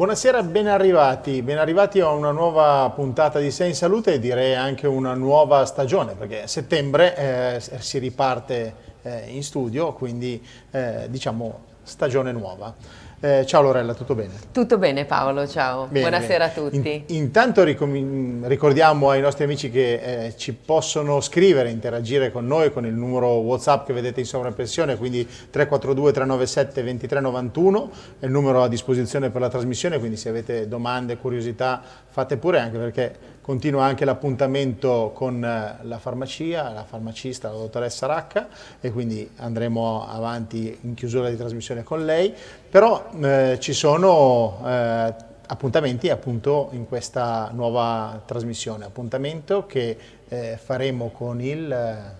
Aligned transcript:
Buonasera, 0.00 0.42
ben 0.44 0.66
arrivati. 0.66 1.42
Ben 1.42 1.58
arrivati 1.58 2.00
a 2.00 2.08
una 2.08 2.30
nuova 2.30 2.90
puntata 2.94 3.38
di 3.38 3.50
Sei 3.50 3.68
in 3.68 3.74
Salute 3.74 4.14
e 4.14 4.18
direi 4.18 4.54
anche 4.54 4.86
una 4.86 5.12
nuova 5.12 5.66
stagione, 5.66 6.14
perché 6.14 6.44
a 6.44 6.46
settembre 6.46 7.14
eh, 7.14 7.60
si 7.60 7.98
riparte 7.98 8.74
eh, 9.02 9.26
in 9.26 9.42
studio, 9.42 9.92
quindi 9.92 10.42
eh, 10.70 11.04
diciamo 11.10 11.64
stagione 11.82 12.32
nuova. 12.32 12.74
Eh, 13.22 13.44
ciao 13.44 13.60
Lorella, 13.60 13.92
tutto 13.92 14.14
bene? 14.14 14.32
Tutto 14.50 14.78
bene 14.78 15.04
Paolo, 15.04 15.46
ciao. 15.46 15.84
Bene, 15.88 16.08
Buonasera 16.08 16.46
bene. 16.46 16.50
a 16.50 16.70
tutti. 16.70 17.04
In, 17.08 17.16
intanto 17.16 17.62
ricordiamo 17.64 19.10
ai 19.10 19.20
nostri 19.20 19.44
amici 19.44 19.70
che 19.70 20.24
eh, 20.24 20.36
ci 20.38 20.54
possono 20.54 21.20
scrivere, 21.20 21.68
interagire 21.68 22.32
con 22.32 22.46
noi 22.46 22.72
con 22.72 22.86
il 22.86 22.94
numero 22.94 23.32
WhatsApp 23.40 23.84
che 23.84 23.92
vedete 23.92 24.20
in 24.20 24.26
sovraimpressione, 24.26 24.96
quindi 24.96 25.22
342 25.26 26.12
397 26.12 26.82
2391, 26.82 27.90
è 28.20 28.24
il 28.24 28.30
numero 28.30 28.62
a 28.62 28.68
disposizione 28.68 29.28
per 29.28 29.42
la 29.42 29.50
trasmissione, 29.50 29.98
quindi 29.98 30.16
se 30.16 30.30
avete 30.30 30.66
domande, 30.66 31.18
curiosità, 31.18 31.82
fate 32.06 32.38
pure 32.38 32.58
anche 32.58 32.78
perché 32.78 33.16
Continua 33.50 33.84
anche 33.84 34.04
l'appuntamento 34.04 35.10
con 35.12 35.44
eh, 35.44 35.78
la 35.82 35.98
farmacia, 35.98 36.70
la 36.70 36.84
farmacista, 36.84 37.48
la 37.50 37.56
dottoressa 37.56 38.06
Racca 38.06 38.46
e 38.80 38.92
quindi 38.92 39.28
andremo 39.38 40.06
avanti 40.08 40.78
in 40.82 40.94
chiusura 40.94 41.28
di 41.28 41.36
trasmissione 41.36 41.82
con 41.82 42.04
lei, 42.04 42.32
però 42.70 43.10
eh, 43.20 43.56
ci 43.58 43.72
sono 43.72 44.62
eh, 44.64 45.14
appuntamenti 45.48 46.10
appunto 46.10 46.68
in 46.74 46.86
questa 46.86 47.50
nuova 47.52 48.22
trasmissione, 48.24 48.84
appuntamento 48.84 49.66
che 49.66 49.98
eh, 50.28 50.56
faremo 50.62 51.10
con 51.10 51.40
il 51.40 51.72
eh, 51.72 52.18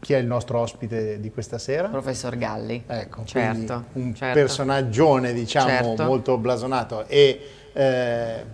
chi 0.00 0.14
è 0.14 0.16
il 0.16 0.26
nostro 0.26 0.60
ospite 0.60 1.20
di 1.20 1.30
questa 1.30 1.58
sera? 1.58 1.88
Professor 1.88 2.38
Galli. 2.38 2.84
Ecco, 2.86 3.22
certo, 3.26 3.84
un 3.92 4.14
certo. 4.14 4.38
personaggione 4.38 5.34
diciamo 5.34 5.68
certo. 5.68 6.04
molto 6.04 6.38
blasonato 6.38 7.06
e 7.06 7.50
eh, 7.74 8.44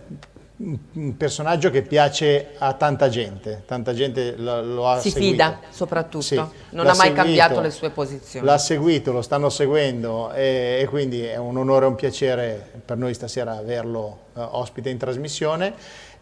un 0.56 1.16
personaggio 1.16 1.70
che 1.70 1.82
piace 1.82 2.50
a 2.58 2.74
tanta 2.74 3.08
gente, 3.08 3.62
tanta 3.66 3.94
gente 3.94 4.36
lo, 4.36 4.62
lo 4.62 4.88
ha 4.88 5.00
si 5.00 5.10
seguito. 5.10 5.32
fida 5.32 5.60
soprattutto, 5.70 6.22
sì, 6.22 6.36
non 6.36 6.86
ha 6.86 6.94
mai 6.94 7.08
seguito, 7.08 7.14
cambiato 7.14 7.60
le 7.60 7.70
sue 7.70 7.90
posizioni. 7.90 8.46
L'ha 8.46 8.58
seguito, 8.58 9.12
lo 9.12 9.22
stanno 9.22 9.48
seguendo 9.48 10.32
e, 10.32 10.78
e, 10.80 10.86
quindi 10.86 11.22
è 11.22 11.36
un 11.36 11.56
onore 11.56 11.86
e 11.86 11.88
un 11.88 11.94
piacere 11.94 12.70
per 12.84 12.96
noi 12.96 13.14
stasera 13.14 13.56
averlo 13.56 14.18
uh, 14.34 14.40
ospite 14.52 14.90
in 14.90 14.98
trasmissione 14.98 15.74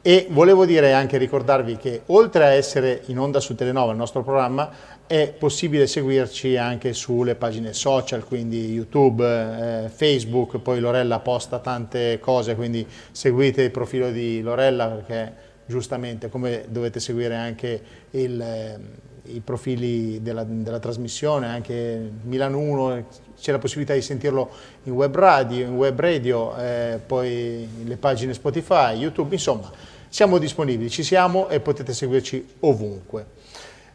e 0.02 0.28
volevo 0.30 0.64
dire 0.64 0.94
anche 0.94 1.18
ricordarvi 1.18 1.76
che 1.76 2.02
oltre 2.06 2.44
a 2.44 2.48
essere 2.52 3.02
in 3.06 3.18
onda 3.18 3.40
su 3.40 3.54
Telenova, 3.54 3.92
il 3.92 3.98
nostro 3.98 4.22
programma, 4.22 4.70
è 5.10 5.34
possibile 5.36 5.88
seguirci 5.88 6.56
anche 6.56 6.92
sulle 6.92 7.34
pagine 7.34 7.72
social, 7.72 8.24
quindi 8.24 8.70
YouTube, 8.70 9.24
eh, 9.26 9.88
Facebook, 9.88 10.58
poi 10.58 10.78
Lorella 10.78 11.18
posta 11.18 11.58
tante 11.58 12.20
cose, 12.20 12.54
quindi 12.54 12.86
seguite 13.10 13.62
il 13.62 13.72
profilo 13.72 14.12
di 14.12 14.40
Lorella 14.40 14.86
perché 14.86 15.34
giustamente 15.66 16.28
come 16.28 16.64
dovete 16.68 17.00
seguire 17.00 17.34
anche 17.34 17.82
il, 18.10 18.40
eh, 18.40 18.78
i 19.34 19.40
profili 19.40 20.22
della, 20.22 20.44
della, 20.44 20.78
trasmissione, 20.78 21.48
anche 21.48 22.08
Milano 22.22 22.60
1 22.60 23.06
c'è 23.36 23.50
la 23.50 23.58
possibilità 23.58 23.94
di 23.94 24.02
sentirlo 24.02 24.48
in 24.84 24.92
web 24.92 25.12
radio, 25.16 25.66
in 25.66 25.74
web 25.74 25.98
radio 25.98 26.56
eh, 26.56 27.00
poi 27.04 27.68
le 27.82 27.96
pagine 27.96 28.32
Spotify, 28.32 28.94
YouTube, 28.94 29.34
insomma 29.34 29.72
siamo 30.08 30.38
disponibili, 30.38 30.88
ci 30.88 31.02
siamo 31.02 31.48
e 31.48 31.58
potete 31.58 31.92
seguirci 31.92 32.46
ovunque. 32.60 33.38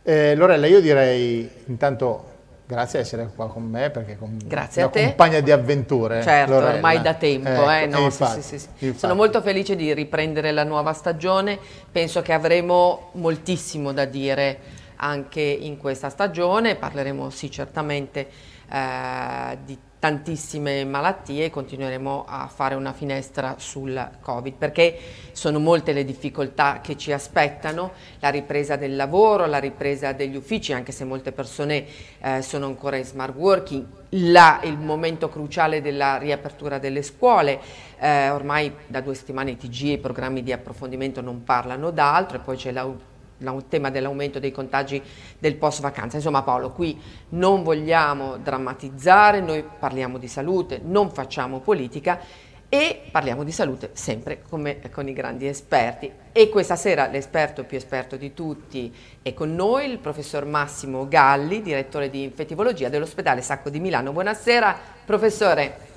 Eh, 0.07 0.35
Lorella, 0.35 0.67
io 0.67 0.81
direi 0.81 1.49
intanto 1.65 2.33
grazie 2.67 2.99
di 2.99 3.05
essere 3.05 3.27
qua 3.35 3.47
con 3.47 3.63
me 3.63 3.89
perché 3.89 4.17
con 4.17 4.37
grazie 4.45 4.83
una 4.83 4.91
compagna 4.91 5.39
di 5.39 5.49
avventure. 5.49 6.21
Certo, 6.21 6.53
Lorella. 6.53 6.73
ormai 6.75 7.01
da 7.01 7.15
tempo. 7.15 7.49
Ecco, 7.49 7.71
eh, 7.71 7.85
no, 7.87 7.99
infatti, 8.01 8.41
sì, 8.43 8.59
sì, 8.59 8.67
sì. 8.77 8.93
Sono 8.95 9.15
molto 9.15 9.41
felice 9.41 9.75
di 9.75 9.91
riprendere 9.95 10.51
la 10.51 10.63
nuova 10.63 10.93
stagione, 10.93 11.57
penso 11.91 12.21
che 12.21 12.33
avremo 12.33 13.09
moltissimo 13.13 13.93
da 13.93 14.05
dire 14.05 14.83
anche 14.97 15.41
in 15.41 15.77
questa 15.77 16.09
stagione, 16.09 16.75
parleremo 16.75 17.31
sì 17.31 17.49
certamente 17.49 18.27
eh, 18.71 19.57
di 19.65 19.77
tantissime 19.99 20.85
malattie 20.85 21.45
e 21.45 21.49
continueremo 21.49 22.25
a 22.27 22.47
fare 22.47 22.75
una 22.75 22.93
finestra 22.93 23.55
sul 23.57 24.09
Covid 24.21 24.53
perché 24.53 24.97
sono 25.31 25.59
molte 25.59 25.93
le 25.93 26.05
difficoltà 26.05 26.79
che 26.81 26.97
ci 26.97 27.11
aspettano, 27.11 27.91
la 28.19 28.29
ripresa 28.29 28.75
del 28.75 28.95
lavoro, 28.95 29.45
la 29.45 29.57
ripresa 29.57 30.11
degli 30.11 30.35
uffici, 30.35 30.73
anche 30.73 30.91
se 30.91 31.05
molte 31.05 31.31
persone 31.31 31.85
eh, 32.21 32.41
sono 32.41 32.67
ancora 32.67 32.97
in 32.97 33.05
smart 33.05 33.35
working, 33.35 33.85
la, 34.09 34.59
il 34.63 34.77
momento 34.77 35.29
cruciale 35.29 35.81
della 35.81 36.17
riapertura 36.17 36.77
delle 36.77 37.01
scuole, 37.01 37.59
eh, 37.97 38.29
ormai 38.29 38.73
da 38.87 39.01
due 39.01 39.15
settimane 39.15 39.51
i 39.51 39.57
TG 39.57 39.85
e 39.85 39.91
i 39.93 39.97
programmi 39.97 40.43
di 40.43 40.51
approfondimento 40.51 41.21
non 41.21 41.43
parlano 41.43 41.89
d'altro 41.91 42.37
e 42.37 42.41
poi 42.41 42.57
c'è 42.57 42.71
l'autonomia 42.71 43.13
il 43.37 43.65
tema 43.67 43.89
dell'aumento 43.89 44.39
dei 44.39 44.51
contagi 44.51 45.01
del 45.37 45.55
post 45.55 45.81
vacanza. 45.81 46.17
Insomma 46.17 46.43
Paolo, 46.43 46.71
qui 46.71 46.99
non 47.29 47.63
vogliamo 47.63 48.37
drammatizzare, 48.37 49.41
noi 49.41 49.63
parliamo 49.63 50.17
di 50.17 50.27
salute, 50.27 50.79
non 50.83 51.11
facciamo 51.11 51.59
politica 51.59 52.19
e 52.67 53.03
parliamo 53.11 53.43
di 53.43 53.51
salute 53.51 53.91
sempre 53.93 54.41
come 54.49 54.79
con 54.91 55.07
i 55.07 55.13
grandi 55.13 55.47
esperti. 55.47 56.11
E 56.31 56.49
questa 56.49 56.75
sera 56.75 57.07
l'esperto 57.07 57.63
più 57.63 57.77
esperto 57.77 58.17
di 58.17 58.33
tutti 58.33 58.93
è 59.21 59.33
con 59.33 59.53
noi, 59.55 59.89
il 59.89 59.99
professor 59.99 60.45
Massimo 60.45 61.07
Galli, 61.07 61.61
direttore 61.61 62.09
di 62.09 62.23
infettivologia 62.23 62.89
dell'ospedale 62.89 63.41
Sacco 63.41 63.69
di 63.69 63.79
Milano. 63.79 64.11
Buonasera 64.11 64.77
professore. 65.05 65.93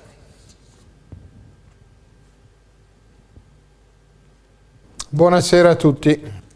Buonasera 5.09 5.71
a 5.71 5.75
tutti. 5.75 6.47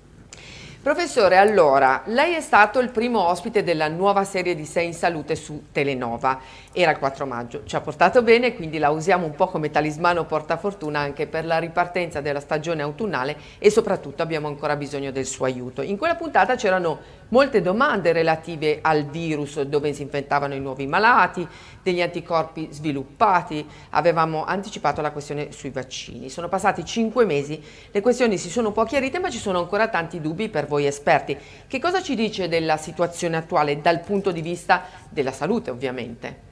Professore, 0.83 1.37
allora, 1.37 2.01
lei 2.07 2.33
è 2.33 2.41
stato 2.41 2.79
il 2.79 2.89
primo 2.89 3.25
ospite 3.25 3.63
della 3.63 3.87
nuova 3.87 4.25
serie 4.25 4.53
di 4.53 4.65
Sei 4.65 4.87
in 4.87 4.93
Salute 4.93 5.33
su 5.37 5.67
Telenova, 5.71 6.41
era 6.73 6.91
il 6.91 6.97
4 6.97 7.25
maggio, 7.25 7.63
ci 7.63 7.77
ha 7.77 7.79
portato 7.79 8.21
bene, 8.21 8.53
quindi 8.53 8.79
la 8.79 8.89
usiamo 8.89 9.25
un 9.25 9.33
po' 9.33 9.47
come 9.47 9.71
talismano 9.71 10.25
portafortuna 10.25 10.99
anche 10.99 11.25
per 11.25 11.45
la 11.45 11.57
ripartenza 11.57 12.19
della 12.19 12.41
stagione 12.41 12.81
autunnale 12.81 13.37
e 13.59 13.69
soprattutto 13.69 14.23
abbiamo 14.23 14.47
ancora 14.47 14.75
bisogno 14.75 15.11
del 15.11 15.25
suo 15.25 15.45
aiuto. 15.45 15.81
In 15.81 15.95
quella 15.95 16.15
puntata 16.15 16.55
c'erano 16.55 16.99
molte 17.29 17.61
domande 17.61 18.11
relative 18.11 18.79
al 18.81 19.05
virus, 19.05 19.61
dove 19.61 19.93
si 19.93 20.01
infettavano 20.01 20.53
i 20.53 20.59
nuovi 20.59 20.87
malati, 20.87 21.47
degli 21.81 22.01
anticorpi 22.01 22.69
sviluppati, 22.71 23.65
avevamo 23.91 24.45
anticipato 24.45 25.01
la 25.01 25.11
questione 25.11 25.51
sui 25.51 25.69
vaccini. 25.69 26.29
Sono 26.29 26.47
passati 26.47 26.85
cinque 26.85 27.25
mesi, 27.25 27.61
le 27.91 28.01
questioni 28.01 28.37
si 28.37 28.49
sono 28.49 28.69
un 28.69 28.73
po' 28.73 28.85
chiarite 28.85 29.19
ma 29.19 29.29
ci 29.29 29.39
sono 29.39 29.59
ancora 29.59 29.87
tanti 29.89 30.21
dubbi 30.21 30.49
per 30.49 30.67
voi 30.67 30.85
esperti. 30.85 31.37
Che 31.67 31.79
cosa 31.79 32.01
ci 32.01 32.15
dice 32.15 32.47
della 32.47 32.77
situazione 32.77 33.37
attuale 33.37 33.81
dal 33.81 33.99
punto 33.99 34.31
di 34.31 34.41
vista 34.41 34.83
della 35.09 35.31
salute 35.31 35.71
ovviamente? 35.71 36.51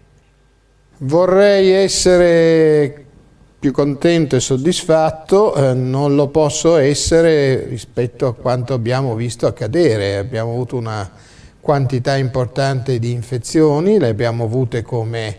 Vorrei 0.98 1.70
essere 1.72 3.11
più 3.62 3.72
contento 3.72 4.36
e 4.36 4.40
soddisfatto, 4.40 5.54
eh, 5.54 5.76
non 5.76 6.16
lo 6.16 6.30
posso 6.30 6.78
essere 6.78 7.68
rispetto 7.68 8.26
a 8.26 8.34
quanto 8.34 8.74
abbiamo 8.74 9.14
visto 9.14 9.46
accadere. 9.46 10.18
Abbiamo 10.18 10.50
avuto 10.50 10.78
una 10.78 11.08
quantità 11.60 12.18
importante 12.18 12.98
di 12.98 13.12
infezioni, 13.12 14.00
le 14.00 14.08
abbiamo 14.08 14.46
avute 14.46 14.82
come, 14.82 15.38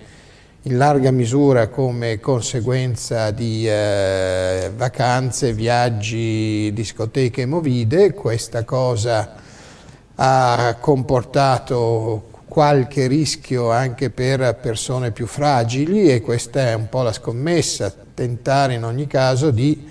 in 0.62 0.76
larga 0.76 1.10
misura 1.10 1.66
come 1.66 2.20
conseguenza 2.20 3.32
di 3.32 3.68
eh, 3.68 4.70
vacanze, 4.76 5.52
viaggi, 5.52 6.70
discoteche 6.72 7.44
movide. 7.44 8.14
Questa 8.14 8.62
cosa 8.62 9.34
ha 10.14 10.76
comportato 10.78 12.30
qualche 12.46 13.08
rischio 13.08 13.72
anche 13.72 14.10
per 14.10 14.58
persone 14.60 15.10
più 15.10 15.26
fragili 15.26 16.08
e 16.08 16.20
questa 16.20 16.68
è 16.68 16.74
un 16.74 16.88
po' 16.88 17.02
la 17.02 17.12
scommessa, 17.12 18.01
tentare 18.14 18.74
in 18.74 18.84
ogni 18.84 19.06
caso 19.06 19.50
di 19.50 19.88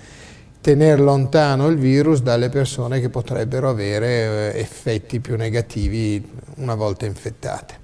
tenere 0.60 1.02
lontano 1.02 1.66
il 1.66 1.76
virus 1.76 2.22
dalle 2.22 2.48
persone 2.48 3.00
che 3.00 3.08
potrebbero 3.08 3.68
avere 3.68 4.52
eh, 4.54 4.60
effetti 4.60 5.20
più 5.20 5.36
negativi 5.36 6.24
una 6.56 6.76
volta 6.76 7.04
infettate. 7.04 7.80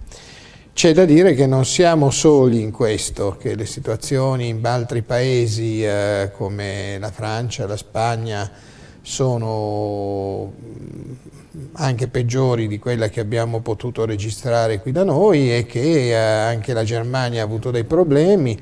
C'è 0.73 0.93
da 0.93 1.05
dire 1.05 1.35
che 1.35 1.49
non 1.49 1.65
siamo 1.65 2.09
soli 2.11 2.61
in 2.61 2.71
questo, 2.71 3.37
che 3.37 3.57
le 3.57 3.67
situazioni 3.67 4.47
in 4.47 4.65
altri 4.65 5.03
paesi 5.03 5.85
eh, 5.85 6.31
come 6.37 6.99
la 7.01 7.11
Francia, 7.11 7.67
la 7.67 7.77
Spagna 7.77 8.49
sono 9.03 10.53
mm, 10.53 11.13
anche 11.73 12.07
peggiori 12.07 12.69
di 12.69 12.79
quella 12.79 13.09
che 13.09 13.19
abbiamo 13.19 13.59
potuto 13.59 14.05
registrare 14.05 14.81
qui 14.81 14.93
da 14.93 15.03
noi 15.03 15.53
e 15.53 15.67
che 15.67 16.11
eh, 16.11 16.15
anche 16.15 16.73
la 16.73 16.85
Germania 16.85 17.43
ha 17.43 17.45
avuto 17.45 17.73
dei 17.73 17.83
problemi 17.83 18.57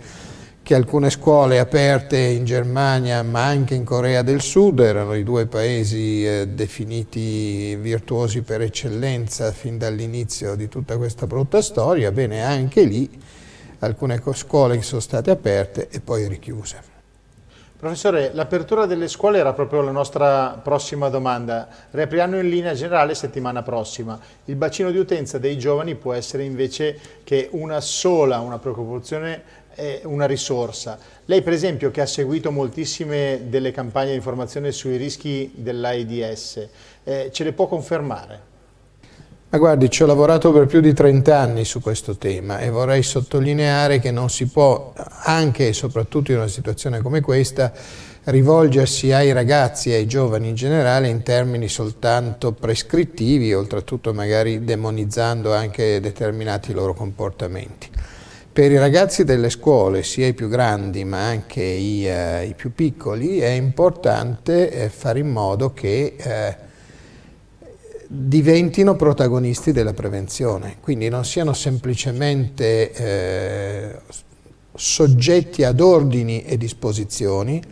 che 0.66 0.74
alcune 0.74 1.10
scuole 1.10 1.60
aperte 1.60 2.18
in 2.18 2.44
Germania 2.44 3.22
ma 3.22 3.44
anche 3.44 3.76
in 3.76 3.84
Corea 3.84 4.22
del 4.22 4.40
Sud 4.40 4.80
erano 4.80 5.14
i 5.14 5.22
due 5.22 5.46
paesi 5.46 6.26
eh, 6.26 6.48
definiti 6.48 7.76
virtuosi 7.76 8.42
per 8.42 8.62
eccellenza 8.62 9.52
fin 9.52 9.78
dall'inizio 9.78 10.56
di 10.56 10.68
tutta 10.68 10.96
questa 10.96 11.28
brutta 11.28 11.62
storia, 11.62 12.10
bene 12.10 12.42
anche 12.42 12.82
lì 12.82 13.08
alcune 13.78 14.20
scuole 14.32 14.76
che 14.76 14.82
sono 14.82 15.00
state 15.00 15.30
aperte 15.30 15.86
e 15.88 16.00
poi 16.00 16.26
richiuse. 16.26 16.94
Professore, 17.78 18.30
l'apertura 18.32 18.86
delle 18.86 19.06
scuole 19.06 19.38
era 19.38 19.52
proprio 19.52 19.82
la 19.82 19.90
nostra 19.92 20.58
prossima 20.60 21.10
domanda. 21.10 21.68
Riapriranno 21.90 22.40
in 22.40 22.48
linea 22.48 22.72
generale 22.72 23.14
settimana 23.14 23.62
prossima. 23.62 24.18
Il 24.46 24.56
bacino 24.56 24.90
di 24.90 24.96
utenza 24.96 25.38
dei 25.38 25.58
giovani 25.58 25.94
può 25.94 26.14
essere 26.14 26.42
invece 26.42 26.98
che 27.22 27.50
una 27.52 27.80
sola, 27.80 28.40
una 28.40 28.58
preoccupazione 28.58 29.42
una 30.04 30.26
risorsa. 30.26 30.98
Lei 31.26 31.42
per 31.42 31.52
esempio 31.52 31.90
che 31.90 32.00
ha 32.00 32.06
seguito 32.06 32.50
moltissime 32.50 33.42
delle 33.48 33.72
campagne 33.72 34.10
di 34.10 34.16
informazione 34.16 34.72
sui 34.72 34.96
rischi 34.96 35.52
dell'AIDS, 35.54 36.68
eh, 37.04 37.30
ce 37.32 37.44
le 37.44 37.52
può 37.52 37.66
confermare? 37.66 38.54
Ma 39.48 39.58
guardi, 39.58 39.88
ci 39.88 40.02
ho 40.02 40.06
lavorato 40.06 40.52
per 40.52 40.66
più 40.66 40.80
di 40.80 40.92
30 40.92 41.38
anni 41.38 41.64
su 41.64 41.80
questo 41.80 42.16
tema 42.16 42.58
e 42.58 42.68
vorrei 42.68 43.02
sottolineare 43.02 44.00
che 44.00 44.10
non 44.10 44.28
si 44.28 44.46
può, 44.46 44.92
anche 45.22 45.68
e 45.68 45.72
soprattutto 45.72 46.32
in 46.32 46.38
una 46.38 46.48
situazione 46.48 47.00
come 47.00 47.20
questa, 47.20 47.72
rivolgersi 48.24 49.12
ai 49.12 49.32
ragazzi 49.32 49.92
e 49.92 49.94
ai 49.94 50.06
giovani 50.06 50.48
in 50.48 50.56
generale 50.56 51.08
in 51.08 51.22
termini 51.22 51.68
soltanto 51.68 52.52
prescrittivi, 52.52 53.54
oltretutto 53.54 54.12
magari 54.12 54.64
demonizzando 54.64 55.54
anche 55.54 56.00
determinati 56.00 56.72
loro 56.72 56.92
comportamenti. 56.92 57.88
Per 58.56 58.72
i 58.72 58.78
ragazzi 58.78 59.24
delle 59.24 59.50
scuole, 59.50 60.02
sia 60.02 60.26
i 60.26 60.32
più 60.32 60.48
grandi 60.48 61.04
ma 61.04 61.26
anche 61.26 61.62
i, 61.62 62.08
eh, 62.08 62.46
i 62.46 62.54
più 62.54 62.72
piccoli, 62.72 63.38
è 63.38 63.50
importante 63.50 64.70
eh, 64.70 64.88
fare 64.88 65.18
in 65.18 65.28
modo 65.28 65.74
che 65.74 66.14
eh, 66.16 66.56
diventino 68.06 68.96
protagonisti 68.96 69.72
della 69.72 69.92
prevenzione, 69.92 70.76
quindi 70.80 71.10
non 71.10 71.26
siano 71.26 71.52
semplicemente 71.52 72.92
eh, 72.92 73.98
soggetti 74.74 75.62
ad 75.62 75.78
ordini 75.78 76.42
e 76.42 76.56
disposizioni, 76.56 77.62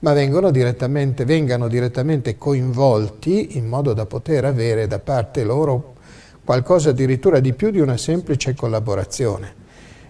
ma 0.00 0.14
direttamente, 0.50 1.24
vengano 1.24 1.68
direttamente 1.68 2.36
coinvolti 2.36 3.56
in 3.56 3.68
modo 3.68 3.92
da 3.92 4.04
poter 4.04 4.46
avere 4.46 4.88
da 4.88 4.98
parte 4.98 5.44
loro 5.44 5.94
qualcosa 6.44 6.90
addirittura 6.90 7.38
di 7.38 7.52
più 7.52 7.70
di 7.70 7.78
una 7.78 7.96
semplice 7.96 8.56
collaborazione. 8.56 9.62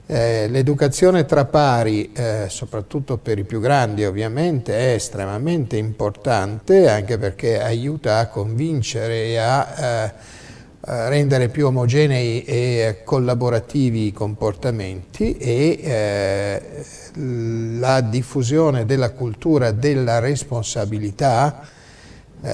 Eh, 0.06 0.48
l'educazione 0.48 1.24
tra 1.24 1.46
pari, 1.46 2.12
eh, 2.12 2.44
soprattutto 2.50 3.16
per 3.16 3.38
i 3.38 3.44
più 3.44 3.58
grandi 3.58 4.04
ovviamente, 4.04 4.76
è 4.76 4.92
estremamente 4.92 5.78
importante 5.78 6.90
anche 6.90 7.16
perché 7.16 7.58
aiuta 7.58 8.18
a 8.18 8.26
convincere 8.28 9.24
e 9.24 9.36
a, 9.38 9.74
eh, 9.78 10.12
a 10.80 11.08
rendere 11.08 11.48
più 11.48 11.66
omogenei 11.68 12.44
e 12.44 13.00
collaborativi 13.02 14.08
i 14.08 14.12
comportamenti 14.12 15.38
e 15.38 15.78
eh, 15.82 16.62
la 17.78 18.02
diffusione 18.02 18.84
della 18.84 19.12
cultura 19.12 19.70
della 19.70 20.18
responsabilità 20.18 21.66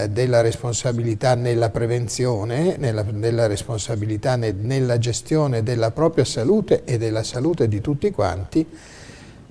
della 0.08 0.40
responsabilità 0.40 1.34
nella 1.34 1.70
prevenzione, 1.70 2.76
nella, 2.78 3.02
della 3.02 3.46
responsabilità 3.46 4.36
ne, 4.36 4.52
nella 4.52 4.98
gestione 4.98 5.62
della 5.62 5.90
propria 5.90 6.24
salute 6.24 6.84
e 6.84 6.96
della 6.96 7.24
salute 7.24 7.66
di 7.66 7.80
tutti 7.80 8.10
quanti, 8.10 8.64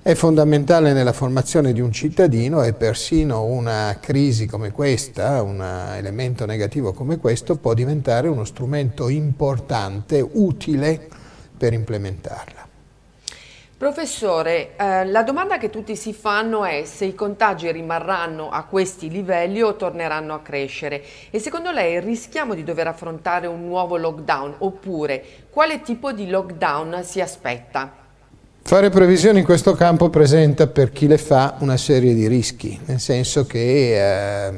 è 0.01 0.13
fondamentale 0.15 0.93
nella 0.93 1.11
formazione 1.11 1.73
di 1.73 1.81
un 1.81 1.91
cittadino 1.91 2.63
e 2.63 2.71
persino 2.73 3.43
una 3.43 3.97
crisi 3.99 4.45
come 4.45 4.71
questa, 4.71 5.41
un 5.41 5.61
elemento 5.95 6.45
negativo 6.45 6.93
come 6.93 7.17
questo, 7.17 7.57
può 7.57 7.73
diventare 7.73 8.29
uno 8.29 8.45
strumento 8.45 9.09
importante, 9.09 10.25
utile 10.31 11.07
per 11.57 11.73
implementarla. 11.73 12.58
Professore, 13.79 14.75
eh, 14.75 15.05
la 15.05 15.23
domanda 15.23 15.57
che 15.57 15.69
tutti 15.69 15.95
si 15.95 16.11
fanno 16.11 16.65
è 16.65 16.83
se 16.83 17.05
i 17.05 17.15
contagi 17.15 17.71
rimarranno 17.71 18.49
a 18.49 18.65
questi 18.65 19.09
livelli 19.09 19.61
o 19.61 19.77
torneranno 19.77 20.33
a 20.33 20.41
crescere 20.41 21.01
e 21.29 21.39
secondo 21.39 21.71
lei 21.71 22.01
rischiamo 22.01 22.55
di 22.55 22.65
dover 22.65 22.87
affrontare 22.87 23.47
un 23.47 23.65
nuovo 23.65 23.95
lockdown 23.95 24.55
oppure 24.57 25.23
quale 25.49 25.79
tipo 25.79 26.11
di 26.11 26.27
lockdown 26.27 27.05
si 27.05 27.21
aspetta? 27.21 27.89
Fare 28.63 28.89
previsioni 28.89 29.39
in 29.39 29.45
questo 29.45 29.73
campo 29.75 30.09
presenta 30.09 30.67
per 30.67 30.91
chi 30.91 31.07
le 31.07 31.17
fa 31.17 31.55
una 31.59 31.77
serie 31.77 32.13
di 32.13 32.27
rischi, 32.27 32.77
nel 32.83 32.99
senso 32.99 33.45
che 33.45 34.47
eh, 34.47 34.53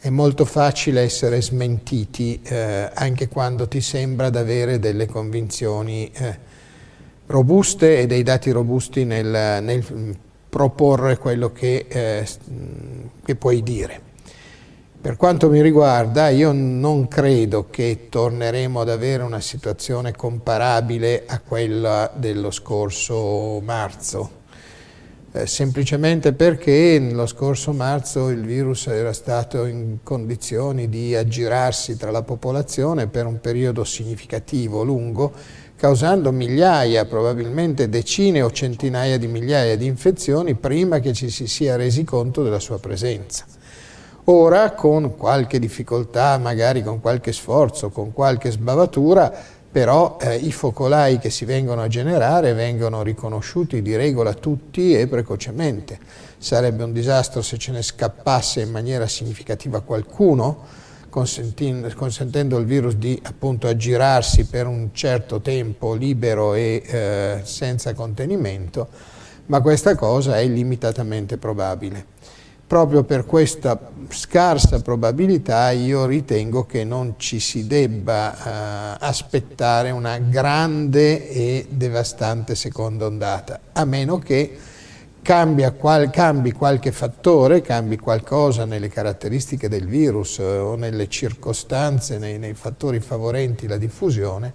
è 0.00 0.08
molto 0.08 0.44
facile 0.44 1.02
essere 1.02 1.40
smentiti 1.40 2.40
eh, 2.42 2.90
anche 2.92 3.28
quando 3.28 3.68
ti 3.68 3.80
sembra 3.80 4.28
di 4.28 4.38
avere 4.38 4.80
delle 4.80 5.06
convinzioni 5.06 6.10
eh, 6.12 6.50
robuste 7.32 8.00
e 8.00 8.06
dei 8.06 8.22
dati 8.22 8.50
robusti 8.50 9.04
nel, 9.04 9.62
nel 9.62 10.16
proporre 10.48 11.16
quello 11.16 11.50
che, 11.50 11.86
eh, 11.88 12.28
che 13.24 13.34
puoi 13.36 13.62
dire. 13.62 14.10
Per 15.00 15.16
quanto 15.16 15.48
mi 15.48 15.62
riguarda, 15.62 16.28
io 16.28 16.52
non 16.52 17.08
credo 17.08 17.68
che 17.70 18.06
torneremo 18.08 18.82
ad 18.82 18.90
avere 18.90 19.22
una 19.22 19.40
situazione 19.40 20.12
comparabile 20.12 21.24
a 21.26 21.40
quella 21.40 22.12
dello 22.14 22.50
scorso 22.50 23.60
marzo, 23.64 24.30
eh, 25.32 25.46
semplicemente 25.46 26.34
perché 26.34 27.00
lo 27.00 27.26
scorso 27.26 27.72
marzo 27.72 28.28
il 28.28 28.44
virus 28.44 28.86
era 28.88 29.14
stato 29.14 29.64
in 29.64 30.00
condizioni 30.02 30.88
di 30.88 31.16
aggirarsi 31.16 31.96
tra 31.96 32.10
la 32.10 32.22
popolazione 32.22 33.06
per 33.06 33.24
un 33.26 33.40
periodo 33.40 33.82
significativo, 33.82 34.84
lungo, 34.84 35.32
causando 35.82 36.30
migliaia, 36.30 37.06
probabilmente 37.06 37.88
decine 37.88 38.40
o 38.40 38.52
centinaia 38.52 39.18
di 39.18 39.26
migliaia 39.26 39.76
di 39.76 39.86
infezioni 39.86 40.54
prima 40.54 41.00
che 41.00 41.12
ci 41.12 41.28
si 41.28 41.48
sia 41.48 41.74
resi 41.74 42.04
conto 42.04 42.44
della 42.44 42.60
sua 42.60 42.78
presenza. 42.78 43.44
Ora, 44.26 44.74
con 44.74 45.16
qualche 45.16 45.58
difficoltà, 45.58 46.38
magari 46.38 46.84
con 46.84 47.00
qualche 47.00 47.32
sforzo, 47.32 47.90
con 47.90 48.12
qualche 48.12 48.52
sbavatura, 48.52 49.32
però 49.72 50.18
eh, 50.20 50.36
i 50.36 50.52
focolai 50.52 51.18
che 51.18 51.30
si 51.30 51.44
vengono 51.44 51.82
a 51.82 51.88
generare 51.88 52.52
vengono 52.52 53.02
riconosciuti 53.02 53.82
di 53.82 53.96
regola 53.96 54.34
tutti 54.34 54.96
e 54.96 55.08
precocemente. 55.08 55.98
Sarebbe 56.38 56.84
un 56.84 56.92
disastro 56.92 57.42
se 57.42 57.58
ce 57.58 57.72
ne 57.72 57.82
scappasse 57.82 58.60
in 58.60 58.70
maniera 58.70 59.08
significativa 59.08 59.80
qualcuno, 59.80 60.64
consentendo 61.12 62.56
al 62.56 62.64
virus 62.64 62.94
di 62.94 63.20
appunto 63.24 63.68
aggirarsi 63.68 64.46
per 64.46 64.66
un 64.66 64.88
certo 64.92 65.42
tempo 65.42 65.92
libero 65.92 66.54
e 66.54 66.82
eh, 66.86 67.40
senza 67.42 67.92
contenimento, 67.92 68.88
ma 69.46 69.60
questa 69.60 69.94
cosa 69.94 70.38
è 70.38 70.46
limitatamente 70.46 71.36
probabile. 71.36 72.06
Proprio 72.66 73.04
per 73.04 73.26
questa 73.26 73.78
scarsa 74.08 74.80
probabilità 74.80 75.70
io 75.72 76.06
ritengo 76.06 76.64
che 76.64 76.84
non 76.84 77.16
ci 77.18 77.38
si 77.38 77.66
debba 77.66 78.32
eh, 78.32 78.96
aspettare 79.00 79.90
una 79.90 80.16
grande 80.16 81.28
e 81.28 81.66
devastante 81.68 82.54
seconda 82.54 83.04
ondata, 83.04 83.60
a 83.72 83.84
meno 83.84 84.18
che 84.18 84.56
qual, 85.22 86.10
cambi 86.10 86.52
qualche 86.52 86.90
fattore, 86.92 87.60
cambi 87.60 87.96
qualcosa 87.96 88.64
nelle 88.64 88.88
caratteristiche 88.88 89.68
del 89.68 89.86
virus 89.86 90.40
eh, 90.40 90.58
o 90.58 90.74
nelle 90.74 91.08
circostanze, 91.08 92.18
nei, 92.18 92.38
nei, 92.38 92.54
fattori 92.54 93.00
favorenti 93.00 93.66
la 93.66 93.76
diffusione, 93.76 94.52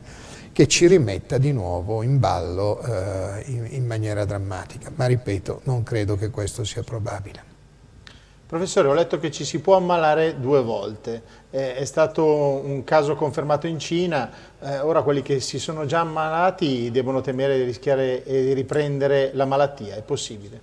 che 0.51 0.67
ci 0.67 0.87
rimetta 0.87 1.37
di 1.37 1.51
nuovo 1.51 2.03
in 2.03 2.19
ballo 2.19 2.81
eh, 2.81 3.43
in, 3.47 3.67
in 3.71 3.85
maniera 3.85 4.25
drammatica. 4.25 4.91
Ma 4.93 5.05
ripeto, 5.05 5.61
non 5.63 5.83
credo 5.83 6.15
che 6.17 6.29
questo 6.29 6.63
sia 6.63 6.83
probabile. 6.83 7.56
Professore, 8.47 8.87
ho 8.87 8.93
letto 8.93 9.19
che 9.19 9.29
ci 9.29 9.43
si 9.43 9.59
può 9.59 9.75
ammalare 9.75 10.39
due 10.39 10.61
volte, 10.61 11.21
eh, 11.51 11.75
è 11.75 11.83
stato 11.83 12.23
un 12.23 12.81
caso 12.85 13.13
confermato 13.13 13.67
in 13.67 13.77
Cina, 13.77 14.31
eh, 14.61 14.79
ora 14.79 15.01
quelli 15.01 15.21
che 15.21 15.41
si 15.41 15.59
sono 15.59 15.85
già 15.85 15.99
ammalati 15.99 16.89
devono 16.89 17.19
temere 17.19 17.57
di 17.57 17.63
rischiare 17.63 18.23
di 18.25 18.53
riprendere 18.53 19.31
la 19.33 19.43
malattia, 19.43 19.95
è 19.95 20.01
possibile? 20.01 20.61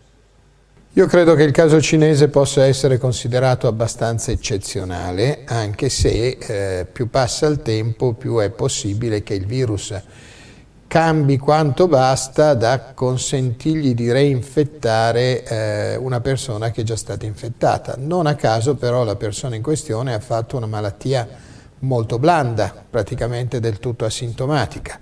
Io 0.94 1.06
credo 1.06 1.34
che 1.34 1.42
il 1.42 1.50
caso 1.50 1.78
cinese 1.78 2.28
possa 2.28 2.64
essere 2.64 2.96
considerato 2.96 3.66
abbastanza 3.66 4.30
eccezionale, 4.30 5.42
anche 5.44 5.90
se 5.90 6.38
eh, 6.40 6.86
più 6.90 7.10
passa 7.10 7.46
il 7.48 7.60
tempo 7.60 8.14
più 8.14 8.38
è 8.38 8.48
possibile 8.48 9.22
che 9.22 9.34
il 9.34 9.44
virus 9.44 9.92
cambi 10.86 11.38
quanto 11.38 11.88
basta 11.88 12.54
da 12.54 12.92
consentirgli 12.94 13.94
di 13.94 14.12
reinfettare 14.12 15.44
eh, 15.44 15.96
una 15.96 16.20
persona 16.20 16.70
che 16.70 16.82
è 16.82 16.84
già 16.84 16.96
stata 16.96 17.26
infettata. 17.26 17.94
Non 17.98 18.26
a 18.26 18.34
caso 18.34 18.74
però 18.76 19.04
la 19.04 19.16
persona 19.16 19.56
in 19.56 19.62
questione 19.62 20.14
ha 20.14 20.20
fatto 20.20 20.56
una 20.56 20.66
malattia 20.66 21.26
molto 21.80 22.18
blanda, 22.18 22.72
praticamente 22.88 23.60
del 23.60 23.78
tutto 23.78 24.04
asintomatica. 24.04 24.98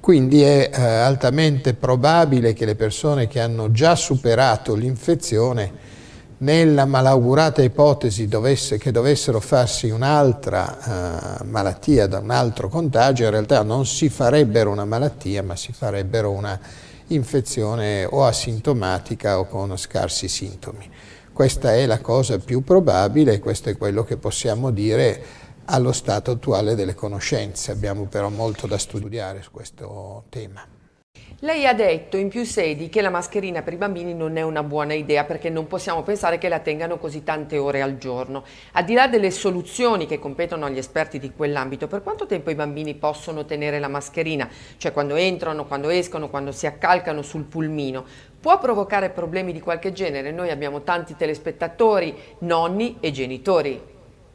Quindi 0.00 0.42
è 0.42 0.70
eh, 0.72 0.82
altamente 0.82 1.74
probabile 1.74 2.52
che 2.52 2.64
le 2.64 2.74
persone 2.74 3.28
che 3.28 3.40
hanno 3.40 3.70
già 3.70 3.94
superato 3.94 4.74
l'infezione 4.74 5.70
nella 6.42 6.86
malaugurata 6.86 7.62
ipotesi 7.62 8.26
dovesse, 8.26 8.76
che 8.76 8.90
dovessero 8.90 9.38
farsi 9.38 9.90
un'altra 9.90 11.38
uh, 11.40 11.46
malattia 11.46 12.06
da 12.06 12.18
un 12.18 12.30
altro 12.30 12.68
contagio, 12.68 13.24
in 13.24 13.30
realtà 13.30 13.62
non 13.62 13.86
si 13.86 14.08
farebbero 14.08 14.70
una 14.70 14.84
malattia, 14.84 15.42
ma 15.42 15.54
si 15.54 15.72
farebbero 15.72 16.30
una 16.30 16.58
infezione 17.08 18.04
o 18.04 18.24
asintomatica 18.24 19.38
o 19.38 19.46
con 19.46 19.76
scarsi 19.76 20.26
sintomi. 20.26 20.90
Questa 21.32 21.74
è 21.74 21.86
la 21.86 22.00
cosa 22.00 22.38
più 22.38 22.62
probabile 22.64 23.34
e 23.34 23.38
questo 23.38 23.70
è 23.70 23.76
quello 23.76 24.02
che 24.02 24.16
possiamo 24.16 24.70
dire 24.70 25.22
allo 25.66 25.92
stato 25.92 26.32
attuale 26.32 26.74
delle 26.74 26.94
conoscenze. 26.94 27.70
Abbiamo 27.70 28.06
però 28.06 28.28
molto 28.30 28.66
da 28.66 28.78
studiare 28.78 29.42
su 29.42 29.50
questo 29.52 30.24
tema. 30.28 30.71
Lei 31.40 31.66
ha 31.66 31.74
detto 31.74 32.16
in 32.16 32.28
più 32.28 32.44
sedi 32.44 32.88
che 32.88 33.00
la 33.00 33.10
mascherina 33.10 33.62
per 33.62 33.72
i 33.72 33.76
bambini 33.76 34.14
non 34.14 34.36
è 34.36 34.42
una 34.42 34.62
buona 34.62 34.94
idea 34.94 35.24
perché 35.24 35.50
non 35.50 35.66
possiamo 35.66 36.02
pensare 36.02 36.38
che 36.38 36.48
la 36.48 36.60
tengano 36.60 36.98
così 36.98 37.22
tante 37.22 37.58
ore 37.58 37.82
al 37.82 37.98
giorno. 37.98 38.44
Al 38.72 38.84
di 38.84 38.94
là 38.94 39.08
delle 39.08 39.30
soluzioni 39.30 40.06
che 40.06 40.18
competono 40.18 40.66
agli 40.66 40.78
esperti 40.78 41.18
di 41.18 41.32
quell'ambito, 41.32 41.86
per 41.86 42.02
quanto 42.02 42.26
tempo 42.26 42.50
i 42.50 42.54
bambini 42.54 42.94
possono 42.94 43.44
tenere 43.44 43.78
la 43.78 43.88
mascherina? 43.88 44.48
Cioè 44.76 44.92
quando 44.92 45.14
entrano, 45.16 45.66
quando 45.66 45.88
escono, 45.88 46.30
quando 46.30 46.52
si 46.52 46.66
accalcano 46.66 47.22
sul 47.22 47.44
pulmino? 47.44 48.04
Può 48.40 48.58
provocare 48.58 49.10
problemi 49.10 49.52
di 49.52 49.60
qualche 49.60 49.92
genere? 49.92 50.32
Noi 50.32 50.50
abbiamo 50.50 50.82
tanti 50.82 51.16
telespettatori, 51.16 52.14
nonni 52.38 52.96
e 53.00 53.10
genitori. 53.10 53.91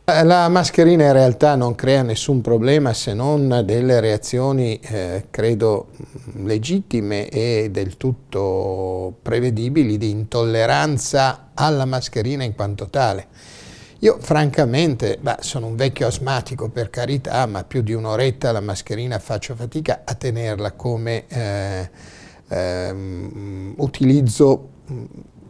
Eh, 0.10 0.24
la 0.24 0.48
mascherina 0.48 1.04
in 1.04 1.12
realtà 1.12 1.56
non 1.56 1.76
crea 1.76 2.02
nessun 2.02 2.40
problema 2.40 2.94
se 2.94 3.14
non 3.14 3.64
delle 3.66 4.00
reazioni, 4.00 4.80
eh, 4.80 5.26
credo, 5.30 5.90
legittime 6.46 7.28
e 7.28 7.68
del 7.72 7.98
tutto 7.98 9.18
prevedibili 9.22 9.98
di 9.98 10.10
intolleranza 10.10 11.50
alla 11.54 11.84
mascherina 11.84 12.46
in 12.46 12.56
quanto 12.56 12.88
tale. 12.88 13.28
Io 14.00 14.18
francamente, 14.22 15.18
beh, 15.20 15.40
sono 15.42 15.68
un 15.68 15.76
vecchio 15.76 16.08
asmatico 16.08 16.70
per 16.70 16.90
carità, 16.90 17.46
ma 17.46 17.66
più 17.66 17.82
di 17.82 17.92
un'oretta 17.92 18.54
la 18.54 18.62
mascherina 18.62 19.20
faccio 19.20 19.56
fatica 19.56 20.04
a 20.06 20.14
tenerla 20.14 20.72
come 20.72 21.28
eh, 21.28 21.90
eh, 22.48 22.96
utilizzo 23.76 24.70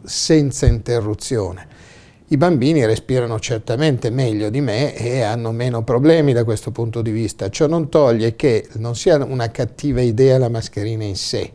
senza 0.02 0.66
interruzione. 0.66 1.87
I 2.30 2.36
bambini 2.36 2.84
respirano 2.84 3.38
certamente 3.38 4.10
meglio 4.10 4.50
di 4.50 4.60
me 4.60 4.94
e 4.94 5.22
hanno 5.22 5.50
meno 5.50 5.82
problemi 5.82 6.34
da 6.34 6.44
questo 6.44 6.70
punto 6.70 7.00
di 7.00 7.10
vista. 7.10 7.48
Ciò 7.48 7.66
non 7.66 7.88
toglie 7.88 8.36
che 8.36 8.68
non 8.74 8.94
sia 8.94 9.24
una 9.24 9.50
cattiva 9.50 10.02
idea 10.02 10.36
la 10.36 10.50
mascherina 10.50 11.04
in 11.04 11.16
sé, 11.16 11.50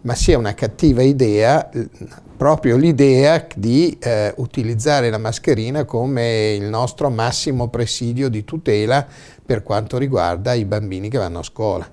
ma 0.00 0.14
sia 0.14 0.38
una 0.38 0.54
cattiva 0.54 1.02
idea 1.02 1.68
proprio 2.34 2.78
l'idea 2.78 3.46
di 3.54 3.98
eh, 4.00 4.32
utilizzare 4.38 5.10
la 5.10 5.18
mascherina 5.18 5.84
come 5.84 6.54
il 6.54 6.64
nostro 6.64 7.10
massimo 7.10 7.68
presidio 7.68 8.30
di 8.30 8.42
tutela 8.42 9.06
per 9.44 9.62
quanto 9.62 9.98
riguarda 9.98 10.54
i 10.54 10.64
bambini 10.64 11.10
che 11.10 11.18
vanno 11.18 11.40
a 11.40 11.42
scuola. 11.42 11.86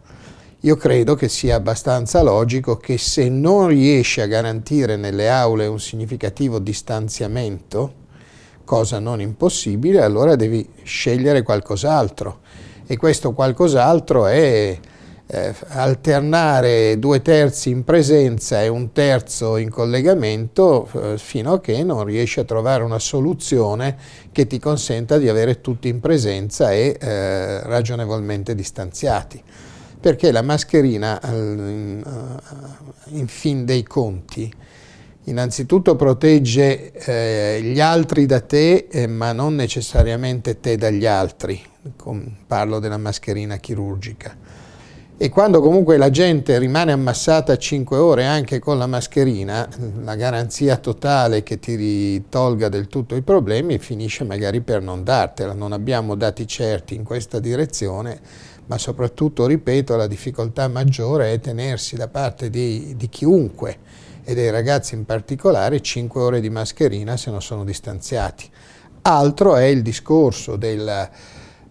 Io 0.62 0.76
credo 0.76 1.14
che 1.14 1.30
sia 1.30 1.56
abbastanza 1.56 2.24
logico 2.24 2.78
che 2.78 2.98
se 2.98 3.30
non 3.30 3.68
riesci 3.68 4.22
a 4.22 4.26
garantire 4.26 4.96
nelle 4.96 5.30
aule 5.30 5.68
un 5.68 5.80
significativo 5.80 6.58
distanziamento, 6.58 7.94
cosa 8.64 8.98
non 8.98 9.22
impossibile, 9.22 10.02
allora 10.02 10.36
devi 10.36 10.68
scegliere 10.82 11.44
qualcos'altro. 11.44 12.40
E 12.88 12.98
questo 12.98 13.34
qualcos'altro 13.34 14.26
è 14.26 14.80
eh, 15.28 15.56
alternare 15.68 16.98
due 16.98 17.22
terzi 17.22 17.70
in 17.70 17.84
presenza 17.84 18.64
e 18.64 18.68
un 18.68 18.92
terzo 18.94 19.58
in 19.58 19.70
collegamento 19.70 20.90
eh, 20.92 21.18
fino 21.20 21.54
a 21.54 21.62
che 21.62 21.84
non 21.84 22.04
riesci 22.04 22.40
a 22.40 22.46
trovare 22.46 22.82
una 22.82 22.98
soluzione 22.98 23.96
che 24.32 24.48
ti 24.48 24.58
consenta 24.58 25.20
di 25.20 25.30
avere 25.30 25.62
tutti 25.62 25.88
in 25.88 26.00
presenza 26.00 26.72
e 26.72 26.98
eh, 27.00 27.62
ragionevolmente 27.62 28.56
distanziati 28.56 29.44
perché 30.00 30.32
la 30.32 30.42
mascherina 30.42 31.20
in, 31.24 32.04
eh, 32.06 33.18
in 33.18 33.28
fin 33.28 33.66
dei 33.66 33.84
conti 33.84 34.52
innanzitutto 35.28 35.96
protegge 35.96 36.92
eh, 36.94 37.62
gli 37.62 37.80
altri 37.80 38.26
da 38.26 38.40
te 38.40 38.88
eh, 38.90 39.08
ma 39.08 39.34
non 39.34 39.56
necessariamente 39.56 40.60
te 40.60 40.78
dagli 40.78 41.06
altri, 41.06 41.62
parlo 42.48 42.80
della 42.80 42.98
mascherina 42.98 43.58
chirurgica. 43.58 44.47
E 45.20 45.30
quando 45.30 45.62
comunque 45.62 45.98
la 45.98 46.12
gente 46.12 46.60
rimane 46.60 46.92
ammassata 46.92 47.58
5 47.58 47.98
ore 47.98 48.26
anche 48.26 48.60
con 48.60 48.78
la 48.78 48.86
mascherina, 48.86 49.68
la 50.04 50.16
garanzia 50.16 50.78
totale 50.78 51.42
che 51.42 51.58
ti 51.58 52.30
tolga 52.30 52.70
del 52.70 52.88
tutto 52.88 53.16
i 53.16 53.24
problemi 53.24 53.80
finisce 53.80 54.24
magari 54.26 54.62
per 54.62 54.84
non 54.84 55.04
dartela. 55.04 55.54
Non 55.54 55.72
abbiamo 55.72 56.14
dati 56.14 56.46
certi 56.46 56.94
in 56.94 57.04
questa 57.04 57.40
direzione, 57.40 58.20
ma 58.68 58.78
soprattutto, 58.78 59.48
ripeto, 59.48 59.96
la 59.96 60.06
difficoltà 60.06 60.68
maggiore 60.68 61.34
è 61.34 61.40
tenersi 61.40 61.96
da 61.96 62.10
parte 62.10 62.52
di, 62.52 62.94
di 62.96 63.10
chiunque 63.10 63.80
e 64.24 64.36
dei 64.36 64.52
ragazzi 64.52 64.94
in 64.94 65.04
particolare 65.04 65.82
5 65.82 66.22
ore 66.22 66.40
di 66.40 66.52
mascherina 66.52 67.18
se 67.18 67.32
non 67.32 67.42
sono 67.42 67.64
distanziati. 67.64 68.48
Altro 69.02 69.56
è 69.56 69.64
il 69.64 69.82
discorso 69.82 70.58
del 70.58 71.10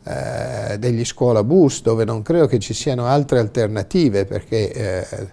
eh, 0.06 0.78
degli 0.78 1.04
scuola 1.04 1.42
bus 1.42 1.82
dove 1.82 2.04
non 2.04 2.22
credo 2.22 2.46
che 2.46 2.60
ci 2.60 2.75
siano 2.75 3.06
altre 3.06 3.40
alternative 3.40 4.25
perché 4.25 4.72
eh, 4.72 5.28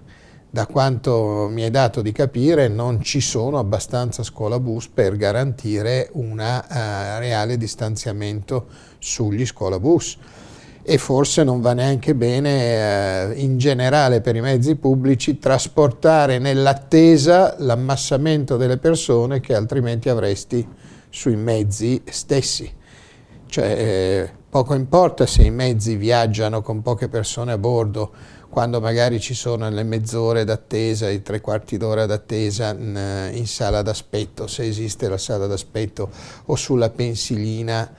da 0.50 0.66
quanto 0.66 1.48
mi 1.52 1.62
è 1.62 1.70
dato 1.70 2.02
di 2.02 2.12
capire 2.12 2.68
non 2.68 3.02
ci 3.02 3.22
sono 3.22 3.60
abbastanza 3.60 4.24
scuola 4.24 4.60
bus 4.60 4.88
per 4.88 5.16
garantire 5.16 6.10
un 6.14 6.40
uh, 6.40 7.20
reale 7.20 7.58
distanziamento 7.58 8.68
sugli 9.00 9.46
scuola 9.46 9.80
bus 9.80 10.18
e 10.84 10.98
forse 10.98 11.44
non 11.44 11.62
va 11.62 11.74
neanche 11.74 12.14
bene 12.14 13.32
eh, 13.32 13.42
in 13.42 13.58
generale 13.58 14.22
per 14.22 14.36
i 14.36 14.42
mezzi 14.42 14.76
pubblici 14.76 15.40
trasportare 15.40 16.40
nell'attesa 16.40 17.56
l'ammassamento 17.60 18.58
delle 18.58 18.78
persone 18.78 19.40
che 19.40 19.56
altrimenti 19.56 20.10
avresti 20.10 20.68
sui 21.10 21.36
mezzi 21.36 22.02
stessi. 22.06 22.72
Cioè, 23.48 23.66
eh, 23.66 24.42
Poco 24.54 24.76
importa 24.76 25.26
se 25.26 25.42
i 25.42 25.50
mezzi 25.50 25.96
viaggiano 25.96 26.62
con 26.62 26.84
poche 26.84 27.08
persone 27.08 27.54
a 27.54 27.58
bordo, 27.58 28.12
quando 28.50 28.80
magari 28.80 29.20
ci 29.20 29.34
sono 29.34 29.68
le 29.68 29.82
mezz'ore 29.82 30.44
d'attesa, 30.44 31.10
i 31.10 31.24
tre 31.24 31.42
quarti 31.42 31.76
d'ora 31.78 32.06
d'attesa 32.06 32.70
in, 32.70 33.48
sala 33.48 33.82
d'aspetto, 33.82 34.46
se 34.46 34.68
esiste 34.68 35.10
la 35.10 35.18
sala 35.18 35.48
d'aspetto, 35.48 36.12
o 36.46 36.56
sulla 36.56 36.92
pensilina 36.92 37.92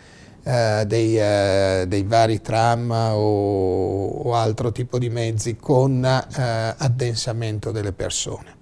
eh, 0.44 0.84
dei, 0.86 1.18
eh, 1.18 1.86
dei, 1.88 2.04
vari 2.04 2.40
tram 2.40 2.88
o, 2.88 4.06
o, 4.06 4.34
altro 4.36 4.70
tipo 4.70 5.00
di 5.00 5.10
mezzi 5.10 5.56
con 5.56 6.04
eh, 6.04 6.74
addensamento 6.78 7.72
delle 7.72 7.90
persone. 7.90 8.53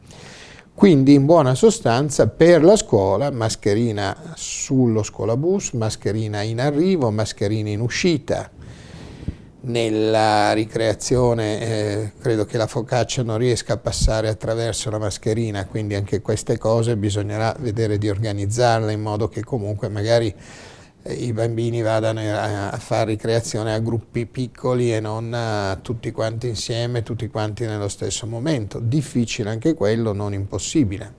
Quindi 0.74 1.12
in 1.12 1.26
buona 1.26 1.54
sostanza 1.54 2.28
per 2.28 2.64
la 2.64 2.76
scuola 2.76 3.30
mascherina 3.30 4.32
sullo 4.34 5.02
scuolabus, 5.02 5.72
mascherina 5.72 6.42
in 6.42 6.60
arrivo, 6.60 7.10
mascherina 7.10 7.68
in 7.68 7.80
uscita. 7.80 8.50
Nella 9.64 10.52
ricreazione 10.54 11.60
eh, 11.60 12.12
credo 12.18 12.44
che 12.46 12.56
la 12.56 12.66
focaccia 12.66 13.22
non 13.22 13.38
riesca 13.38 13.74
a 13.74 13.76
passare 13.76 14.28
attraverso 14.28 14.90
la 14.90 14.98
mascherina, 14.98 15.66
quindi 15.66 15.94
anche 15.94 16.20
queste 16.20 16.58
cose 16.58 16.96
bisognerà 16.96 17.54
vedere 17.60 17.96
di 17.96 18.08
organizzarle 18.08 18.92
in 18.92 19.02
modo 19.02 19.28
che 19.28 19.44
comunque 19.44 19.88
magari 19.88 20.34
i 21.08 21.32
bambini 21.32 21.82
vadano 21.82 22.20
a 22.20 22.76
fare 22.78 23.10
ricreazione 23.10 23.74
a 23.74 23.78
gruppi 23.80 24.26
piccoli 24.26 24.94
e 24.94 25.00
non 25.00 25.32
a 25.34 25.76
tutti 25.82 26.12
quanti 26.12 26.48
insieme, 26.48 27.02
tutti 27.02 27.28
quanti 27.28 27.66
nello 27.66 27.88
stesso 27.88 28.26
momento. 28.26 28.78
Difficile 28.78 29.50
anche 29.50 29.74
quello, 29.74 30.12
non 30.12 30.32
impossibile. 30.32 31.14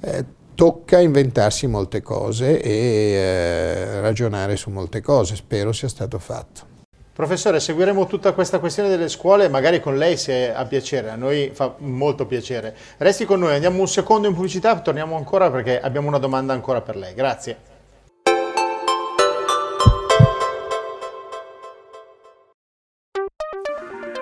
Eh, 0.00 0.24
tocca 0.54 0.98
inventarsi 0.98 1.68
molte 1.68 2.02
cose 2.02 2.60
e 2.60 2.70
eh, 2.70 4.00
ragionare 4.00 4.56
su 4.56 4.70
molte 4.70 5.00
cose, 5.00 5.36
spero 5.36 5.72
sia 5.72 5.88
stato 5.88 6.18
fatto. 6.18 6.66
Professore, 7.12 7.58
seguiremo 7.58 8.06
tutta 8.06 8.32
questa 8.32 8.58
questione 8.58 8.88
delle 8.88 9.08
scuole, 9.08 9.48
magari 9.48 9.80
con 9.80 9.96
lei 9.96 10.16
se 10.16 10.52
ha 10.52 10.64
piacere, 10.66 11.10
a 11.10 11.16
noi 11.16 11.50
fa 11.52 11.74
molto 11.78 12.26
piacere. 12.26 12.74
Resti 12.96 13.24
con 13.24 13.40
noi, 13.40 13.54
andiamo 13.54 13.80
un 13.80 13.88
secondo 13.88 14.28
in 14.28 14.34
pubblicità, 14.34 14.78
torniamo 14.80 15.16
ancora 15.16 15.50
perché 15.50 15.80
abbiamo 15.80 16.08
una 16.08 16.18
domanda 16.18 16.52
ancora 16.52 16.80
per 16.80 16.96
lei. 16.96 17.14
Grazie. 17.14 17.67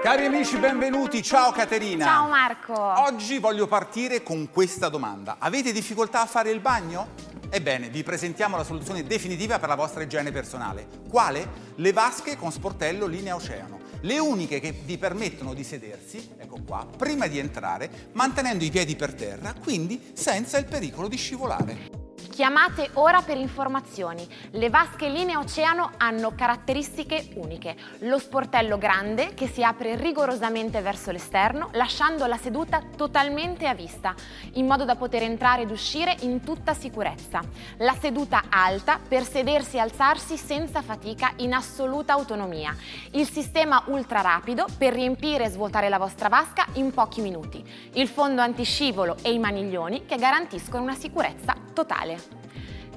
Cari 0.07 0.25
amici, 0.25 0.57
benvenuti. 0.59 1.21
Ciao 1.21 1.51
Caterina. 1.51 2.05
Ciao 2.05 2.29
Marco. 2.29 2.81
Oggi 2.81 3.39
voglio 3.39 3.67
partire 3.67 4.23
con 4.23 4.51
questa 4.53 4.89
domanda. 4.89 5.35
Avete 5.41 5.73
difficoltà 5.73 6.21
a 6.23 6.27
fare 6.27 6.53
il 6.53 6.61
bagno? 6.61 7.09
Ebbene, 7.51 7.89
vi 7.89 8.05
presentiamo 8.05 8.57
la 8.57 8.63
soluzione 8.63 9.03
definitiva 9.03 9.59
per 9.59 9.69
la 9.69 9.75
vostra 9.75 10.05
igiene 10.05 10.31
personale. 10.31 10.87
Quale? 11.09 11.49
Le 11.75 11.93
vasche 11.93 12.37
con 12.37 12.53
sportello 12.53 13.07
linea 13.07 13.35
oceano. 13.35 13.81
Le 14.03 14.21
uniche 14.21 14.61
che 14.61 14.71
vi 14.71 14.97
permettono 14.97 15.55
di 15.55 15.65
sedersi, 15.65 16.35
ecco 16.39 16.61
qua, 16.65 16.87
prima 16.97 17.27
di 17.27 17.41
entrare, 17.41 18.11
mantenendo 18.13 18.63
i 18.63 18.71
piedi 18.71 18.95
per 18.95 19.13
terra, 19.13 19.55
quindi 19.61 20.13
senza 20.15 20.57
il 20.57 20.67
pericolo 20.67 21.09
di 21.09 21.17
scivolare. 21.17 22.06
Chiamate 22.37 22.90
ora 22.93 23.23
per 23.23 23.38
informazioni. 23.38 24.28
Le 24.50 24.69
vasche 24.69 25.09
linee 25.09 25.38
oceano 25.38 25.93
hanno 25.97 26.35
caratteristiche 26.37 27.31
uniche. 27.37 27.75
Lo 28.00 28.19
sportello 28.19 28.76
grande 28.76 29.33
che 29.33 29.49
si 29.49 29.64
apre 29.64 29.97
rigorosamente 29.97 30.83
verso 30.83 31.11
l'esterno, 31.11 31.71
lasciando 31.73 32.26
la 32.26 32.37
seduta 32.37 32.83
totalmente 32.95 33.66
a 33.66 33.73
vista, 33.73 34.14
in 34.52 34.66
modo 34.66 34.85
da 34.85 34.97
poter 34.97 35.23
entrare 35.23 35.62
ed 35.62 35.71
uscire 35.71 36.14
in 36.21 36.43
tutta 36.45 36.75
sicurezza. 36.75 37.40
La 37.78 37.95
seduta 37.99 38.43
alta 38.50 39.00
per 39.00 39.25
sedersi 39.25 39.76
e 39.76 39.81
alzarsi 39.81 40.37
senza 40.37 40.83
fatica, 40.83 41.33
in 41.37 41.55
assoluta 41.55 42.12
autonomia. 42.12 42.76
Il 43.12 43.31
sistema 43.31 43.83
ultra 43.87 44.21
rapido 44.21 44.66
per 44.76 44.93
riempire 44.93 45.45
e 45.45 45.49
svuotare 45.49 45.88
la 45.88 45.97
vostra 45.97 46.28
vasca 46.28 46.66
in 46.75 46.93
pochi 46.93 47.23
minuti. 47.23 47.64
Il 47.95 48.09
fondo 48.09 48.43
antiscivolo 48.43 49.16
e 49.23 49.33
i 49.33 49.38
maniglioni 49.38 50.05
che 50.05 50.16
garantiscono 50.16 50.83
una 50.83 50.95
sicurezza 50.95 51.57
totale. 51.73 52.25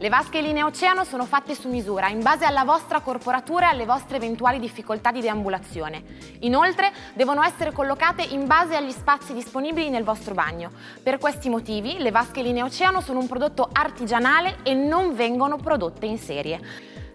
Le 0.02 0.08
vasche 0.08 0.40
linee 0.40 0.64
oceano 0.64 1.04
sono 1.04 1.26
fatte 1.26 1.54
su 1.54 1.68
misura 1.68 2.08
in 2.08 2.22
base 2.22 2.46
alla 2.46 2.64
vostra 2.64 3.02
corporatura 3.02 3.66
e 3.66 3.74
alle 3.74 3.84
vostre 3.84 4.16
eventuali 4.16 4.58
difficoltà 4.58 5.12
di 5.12 5.20
deambulazione. 5.20 6.02
Inoltre 6.40 6.94
devono 7.16 7.44
essere 7.44 7.74
collocate 7.74 8.22
in 8.22 8.48
base 8.48 8.78
agli 8.78 8.92
spazi 8.92 9.34
disponibili 9.34 9.90
nel 9.90 10.06
vostro 10.06 10.34
bagno. 10.34 10.72
Per 11.04 11.18
questi 11.18 11.50
motivi 11.50 11.98
le 11.98 12.12
vasche 12.12 12.42
linee 12.42 12.64
oceano 12.64 13.02
sono 13.02 13.20
un 13.20 13.28
prodotto 13.28 13.68
artigianale 13.70 14.60
e 14.64 14.74
non 14.74 15.16
vengono 15.16 15.58
prodotte 15.58 16.06
in 16.06 16.18
serie. 16.18 16.62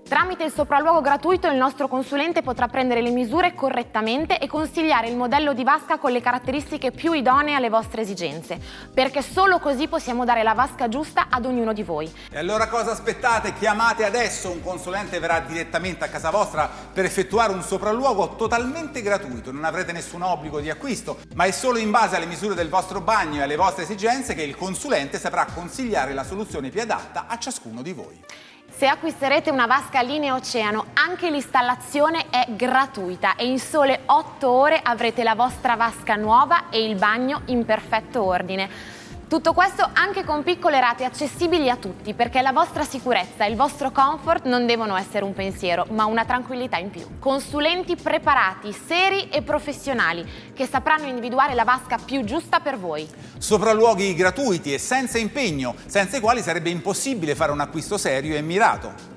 Tramite 0.07 0.45
il 0.45 0.53
sopralluogo 0.53 1.01
gratuito 1.01 1.49
il 1.49 1.57
nostro 1.57 1.89
consulente 1.89 2.43
potrà 2.43 2.69
prendere 2.69 3.01
le 3.01 3.09
misure 3.09 3.55
correttamente 3.55 4.39
e 4.39 4.47
consigliare 4.47 5.09
il 5.09 5.17
modello 5.17 5.55
di 5.55 5.65
vasca 5.65 5.97
con 5.97 6.13
le 6.13 6.21
caratteristiche 6.21 6.91
più 6.91 7.15
idonee 7.15 7.55
alle 7.55 7.71
vostre 7.71 8.03
esigenze, 8.03 8.61
perché 8.93 9.23
solo 9.23 9.59
così 9.59 9.89
possiamo 9.89 10.27
dare 10.27 10.43
la 10.43 10.53
vasca 10.53 10.89
giusta 10.89 11.29
ad 11.31 11.47
ognuno 11.47 11.73
di 11.73 11.83
voi. 11.83 12.13
E 12.31 12.37
allora 12.37 12.69
cosa 12.69 12.91
aspettate? 12.91 13.55
Chiamate 13.55 14.05
adesso, 14.05 14.51
un 14.51 14.63
consulente 14.63 15.19
verrà 15.19 15.41
direttamente 15.41 16.05
a 16.05 16.09
casa 16.09 16.29
vostra 16.29 16.71
per 16.93 17.07
effettuare 17.07 17.55
un 17.55 17.63
sopralluogo 17.63 18.37
totalmente 18.37 19.01
gratuito, 19.01 19.53
non 19.53 19.65
avrete 19.65 19.93
nessun 19.93 20.21
obbligo 20.21 20.61
di 20.61 20.69
acquisto, 20.69 21.17
ma 21.35 21.45
è 21.45 21.51
solo 21.51 21.79
in 21.79 21.91
base 21.91 22.17
alle 22.17 22.27
misure 22.27 22.55
del 22.55 22.69
vostro 22.69 23.01
bagno 23.01 23.41
e 23.41 23.45
alle 23.45 23.57
vostre 23.57 23.85
esigenze 23.85 24.35
che 24.35 24.43
il 24.43 24.55
consulente 24.55 25.19
saprà 25.19 25.47
consigliare 25.47 26.13
la 26.13 26.25
soluzione 26.25 26.69
più 26.69 26.83
adatta 26.83 27.25
a 27.27 27.39
ciascuno 27.39 27.81
di 27.81 27.93
voi. 27.95 28.21
Se 28.77 28.89
acquisterete 28.89 29.51
una 29.51 29.67
vasca 29.67 30.03
linea 30.03 30.35
oceano, 30.35 30.87
anche 30.95 31.31
l'installazione 31.31 32.27
è 32.29 32.45
gratuita 32.57 33.37
e 33.37 33.47
in 33.47 33.61
sole 33.61 34.01
8 34.05 34.51
ore 34.51 34.81
avrete 34.83 35.23
la 35.23 35.37
vostra 35.37 35.77
vasca 35.77 36.17
nuova 36.17 36.71
e 36.71 36.85
il 36.85 36.97
bagno 36.97 37.43
in 37.47 37.65
perfetto 37.65 38.25
ordine. 38.25 38.69
Tutto 39.35 39.53
questo 39.53 39.91
anche 39.93 40.23
con 40.23 40.45
piccole 40.45 40.79
rate 40.79 41.05
accessibili 41.05 41.69
a 41.69 41.75
tutti, 41.75 42.15
perché 42.15 42.41
la 42.41 42.53
vostra 42.53 42.85
sicurezza 42.85 43.45
e 43.45 43.51
il 43.51 43.57
vostro 43.57 43.91
comfort 43.91 44.45
non 44.45 44.65
devono 44.65 44.95
essere 44.95 45.25
un 45.25 45.35
pensiero, 45.35 45.87
ma 45.91 46.05
una 46.05 46.25
tranquillità 46.25 46.77
in 46.77 46.91
più. 46.91 47.19
Consulenti 47.19 47.97
preparati, 47.97 48.73
seri 48.73 49.29
e 49.31 49.43
professionali, 49.43 50.25
che 50.55 50.69
sapranno 50.69 51.09
individuare 51.09 51.55
la 51.55 51.65
vasca 51.65 51.99
più 51.99 52.23
giusta 52.23 52.61
per 52.61 52.79
voi. 52.79 53.09
Sopralluoghi 53.37 54.15
gratuiti 54.15 54.73
e 54.73 54.79
senza 54.79 55.19
impegno, 55.19 55.75
senza 55.87 56.19
i 56.19 56.21
quali 56.21 56.41
sarebbe 56.41 56.71
impossibile 56.71 57.35
fare 57.35 57.51
un 57.51 57.59
acquisto 57.59 57.99
serio 57.99 58.37
e 58.37 58.41
mirato. 58.41 59.15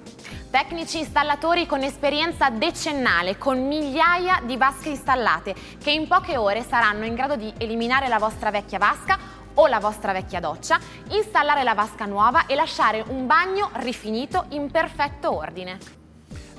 Tecnici 0.50 0.98
installatori 0.98 1.68
con 1.68 1.84
esperienza 1.84 2.50
decennale, 2.50 3.38
con 3.38 3.68
migliaia 3.68 4.42
di 4.44 4.58
vasche 4.58 4.90
installate, 4.90 5.54
che 5.84 5.92
in 5.92 6.08
poche 6.08 6.38
ore 6.38 6.64
saranno 6.68 7.06
in 7.06 7.14
grado 7.14 7.36
di 7.36 7.54
eliminare 7.60 8.08
la 8.08 8.18
vostra 8.18 8.50
vecchia 8.50 8.80
vasca 8.80 9.20
o 9.58 9.68
la 9.68 9.80
vostra 9.80 10.12
vecchia 10.12 10.40
doccia, 10.40 10.80
installare 11.10 11.64
la 11.64 11.74
vasca 11.74 12.06
nuova 12.06 12.46
e 12.48 12.56
lasciare 12.56 13.04
un 13.08 13.28
bagno 13.28 13.70
rifinito 13.76 14.46
in 14.50 14.70
perfetto 14.72 15.36
ordine. 15.36 15.97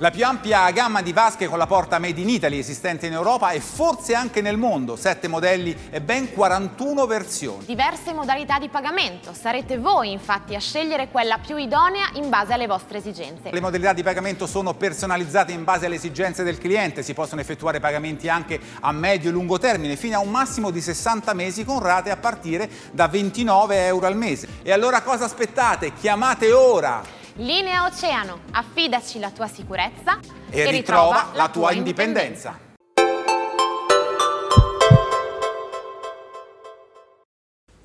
La 0.01 0.11
più 0.11 0.25
ampia 0.25 0.71
gamma 0.71 1.01
di 1.01 1.11
vasche 1.11 1.49
con 1.49 1.57
la 1.57 1.67
porta 1.67 1.99
Made 1.99 2.21
in 2.21 2.29
Italy 2.29 2.57
esistente 2.57 3.07
in 3.07 3.11
Europa 3.11 3.51
e 3.51 3.59
forse 3.59 4.13
anche 4.13 4.39
nel 4.39 4.55
mondo, 4.55 4.95
7 4.95 5.27
modelli 5.27 5.75
e 5.89 5.99
ben 5.99 6.31
41 6.31 7.05
versioni. 7.05 7.65
Diverse 7.65 8.13
modalità 8.13 8.59
di 8.59 8.69
pagamento, 8.69 9.33
sarete 9.33 9.77
voi 9.77 10.13
infatti 10.13 10.55
a 10.55 10.59
scegliere 10.61 11.09
quella 11.09 11.37
più 11.45 11.57
idonea 11.57 12.11
in 12.13 12.29
base 12.29 12.53
alle 12.53 12.65
vostre 12.65 12.99
esigenze. 12.99 13.51
Le 13.51 13.59
modalità 13.59 13.91
di 13.91 14.01
pagamento 14.01 14.47
sono 14.47 14.73
personalizzate 14.73 15.51
in 15.51 15.65
base 15.65 15.87
alle 15.87 15.95
esigenze 15.95 16.43
del 16.43 16.59
cliente, 16.59 17.03
si 17.03 17.13
possono 17.13 17.41
effettuare 17.41 17.81
pagamenti 17.81 18.29
anche 18.29 18.57
a 18.79 18.93
medio 18.93 19.29
e 19.29 19.33
lungo 19.33 19.59
termine 19.59 19.97
fino 19.97 20.15
a 20.15 20.21
un 20.21 20.29
massimo 20.29 20.71
di 20.71 20.79
60 20.79 21.33
mesi 21.33 21.65
con 21.65 21.81
rate 21.81 22.09
a 22.09 22.15
partire 22.15 22.69
da 22.93 23.09
29 23.09 23.85
euro 23.87 24.07
al 24.07 24.15
mese. 24.15 24.47
E 24.63 24.71
allora 24.71 25.01
cosa 25.01 25.25
aspettate? 25.25 25.91
Chiamate 25.91 26.53
ora! 26.53 27.18
Linea 27.39 27.85
Oceano, 27.85 28.41
affidaci 28.51 29.17
la 29.17 29.31
tua 29.31 29.47
sicurezza 29.47 30.19
e, 30.49 30.59
e 30.59 30.71
ritrova, 30.71 31.21
ritrova 31.21 31.29
la 31.35 31.47
tua 31.47 31.71
indipendenza. 31.71 32.49
indipendenza. 32.49 32.67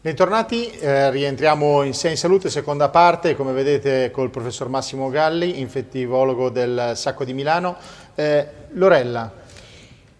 Bentornati, 0.00 0.70
eh, 0.70 1.08
rientriamo 1.10 1.84
in 1.84 1.94
Sei 1.94 2.10
in 2.10 2.16
Salute, 2.16 2.50
seconda 2.50 2.88
parte, 2.88 3.36
come 3.36 3.52
vedete 3.52 4.10
col 4.10 4.30
professor 4.30 4.68
Massimo 4.68 5.08
Galli, 5.08 5.60
infettivologo 5.60 6.50
del 6.50 6.94
Sacco 6.96 7.24
di 7.24 7.32
Milano. 7.32 7.76
Eh, 8.16 8.48
Lorella, 8.72 9.32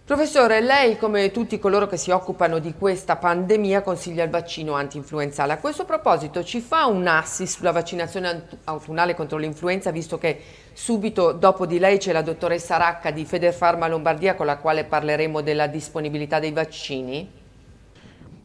Professore, 0.07 0.61
lei 0.61 0.99
come 0.99 1.31
tutti 1.31 1.59
coloro 1.59 1.87
che 1.87 1.97
si 1.97 2.11
occupano 2.11 2.59
di 2.59 2.75
questa 2.75 3.17
pandemia 3.17 3.81
consiglia 3.81 4.23
il 4.23 4.29
vaccino 4.29 4.75
anti-influenzale. 4.75 5.55
A 5.55 5.57
questo 5.57 5.87
proposito 5.87 6.45
ci 6.45 6.61
fa 6.61 6.85
un 6.85 7.07
assist 7.07 7.57
sulla 7.57 7.73
vaccinazione 7.73 8.49
autunnale 8.65 9.15
contro 9.15 9.39
l'influenza, 9.39 9.91
visto 9.91 10.19
che 10.19 10.39
subito 10.75 11.33
dopo 11.33 11.65
di 11.65 11.79
lei 11.79 11.97
c'è 11.97 12.13
la 12.13 12.21
dottoressa 12.21 12.77
Racca 12.77 13.13
di 13.13 13.25
Federfarma 13.25 13.89
Lombardia 13.89 14.35
con 14.35 14.45
la 14.45 14.59
quale 14.59 14.85
parleremo 14.85 15.41
della 15.41 15.69
disponibilità 15.69 16.39
dei 16.39 16.53
vaccini? 16.53 17.44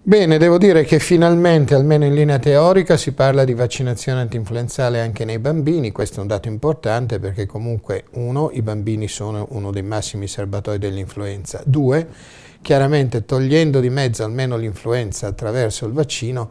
Bene, 0.01 0.37
devo 0.37 0.57
dire 0.57 0.85
che 0.85 0.97
finalmente, 0.97 1.75
almeno 1.75 2.05
in 2.05 2.13
linea 2.13 2.39
teorica, 2.39 2.95
si 2.95 3.11
parla 3.11 3.43
di 3.43 3.53
vaccinazione 3.53 4.21
antinfluenzale 4.21 5.01
anche 5.01 5.25
nei 5.25 5.39
bambini, 5.39 5.91
questo 5.91 6.19
è 6.19 6.21
un 6.21 6.27
dato 6.27 6.47
importante 6.47 7.19
perché 7.19 7.45
comunque 7.45 8.05
uno, 8.11 8.49
i 8.53 8.61
bambini 8.61 9.09
sono 9.09 9.45
uno 9.51 9.71
dei 9.71 9.83
massimi 9.83 10.27
serbatoi 10.27 10.79
dell'influenza, 10.79 11.61
due, 11.65 12.07
chiaramente 12.61 13.25
togliendo 13.25 13.81
di 13.81 13.89
mezzo 13.89 14.23
almeno 14.23 14.55
l'influenza 14.55 15.27
attraverso 15.27 15.85
il 15.85 15.91
vaccino, 15.91 16.49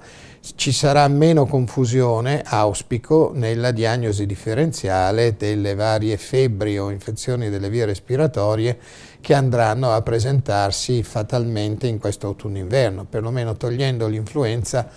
ci 0.54 0.72
sarà 0.72 1.06
meno 1.08 1.46
confusione, 1.46 2.42
auspico, 2.44 3.32
nella 3.34 3.70
diagnosi 3.70 4.26
differenziale 4.26 5.36
delle 5.36 5.74
varie 5.74 6.16
febbri 6.16 6.78
o 6.78 6.90
infezioni 6.90 7.50
delle 7.50 7.68
vie 7.68 7.84
respiratorie 7.84 8.78
che 9.20 9.34
andranno 9.34 9.90
a 9.92 10.02
presentarsi 10.02 11.02
fatalmente 11.02 11.86
in 11.86 11.98
questo 11.98 12.28
autunno-inverno, 12.28 13.04
perlomeno 13.04 13.56
togliendo 13.56 14.06
l'influenza 14.06 14.90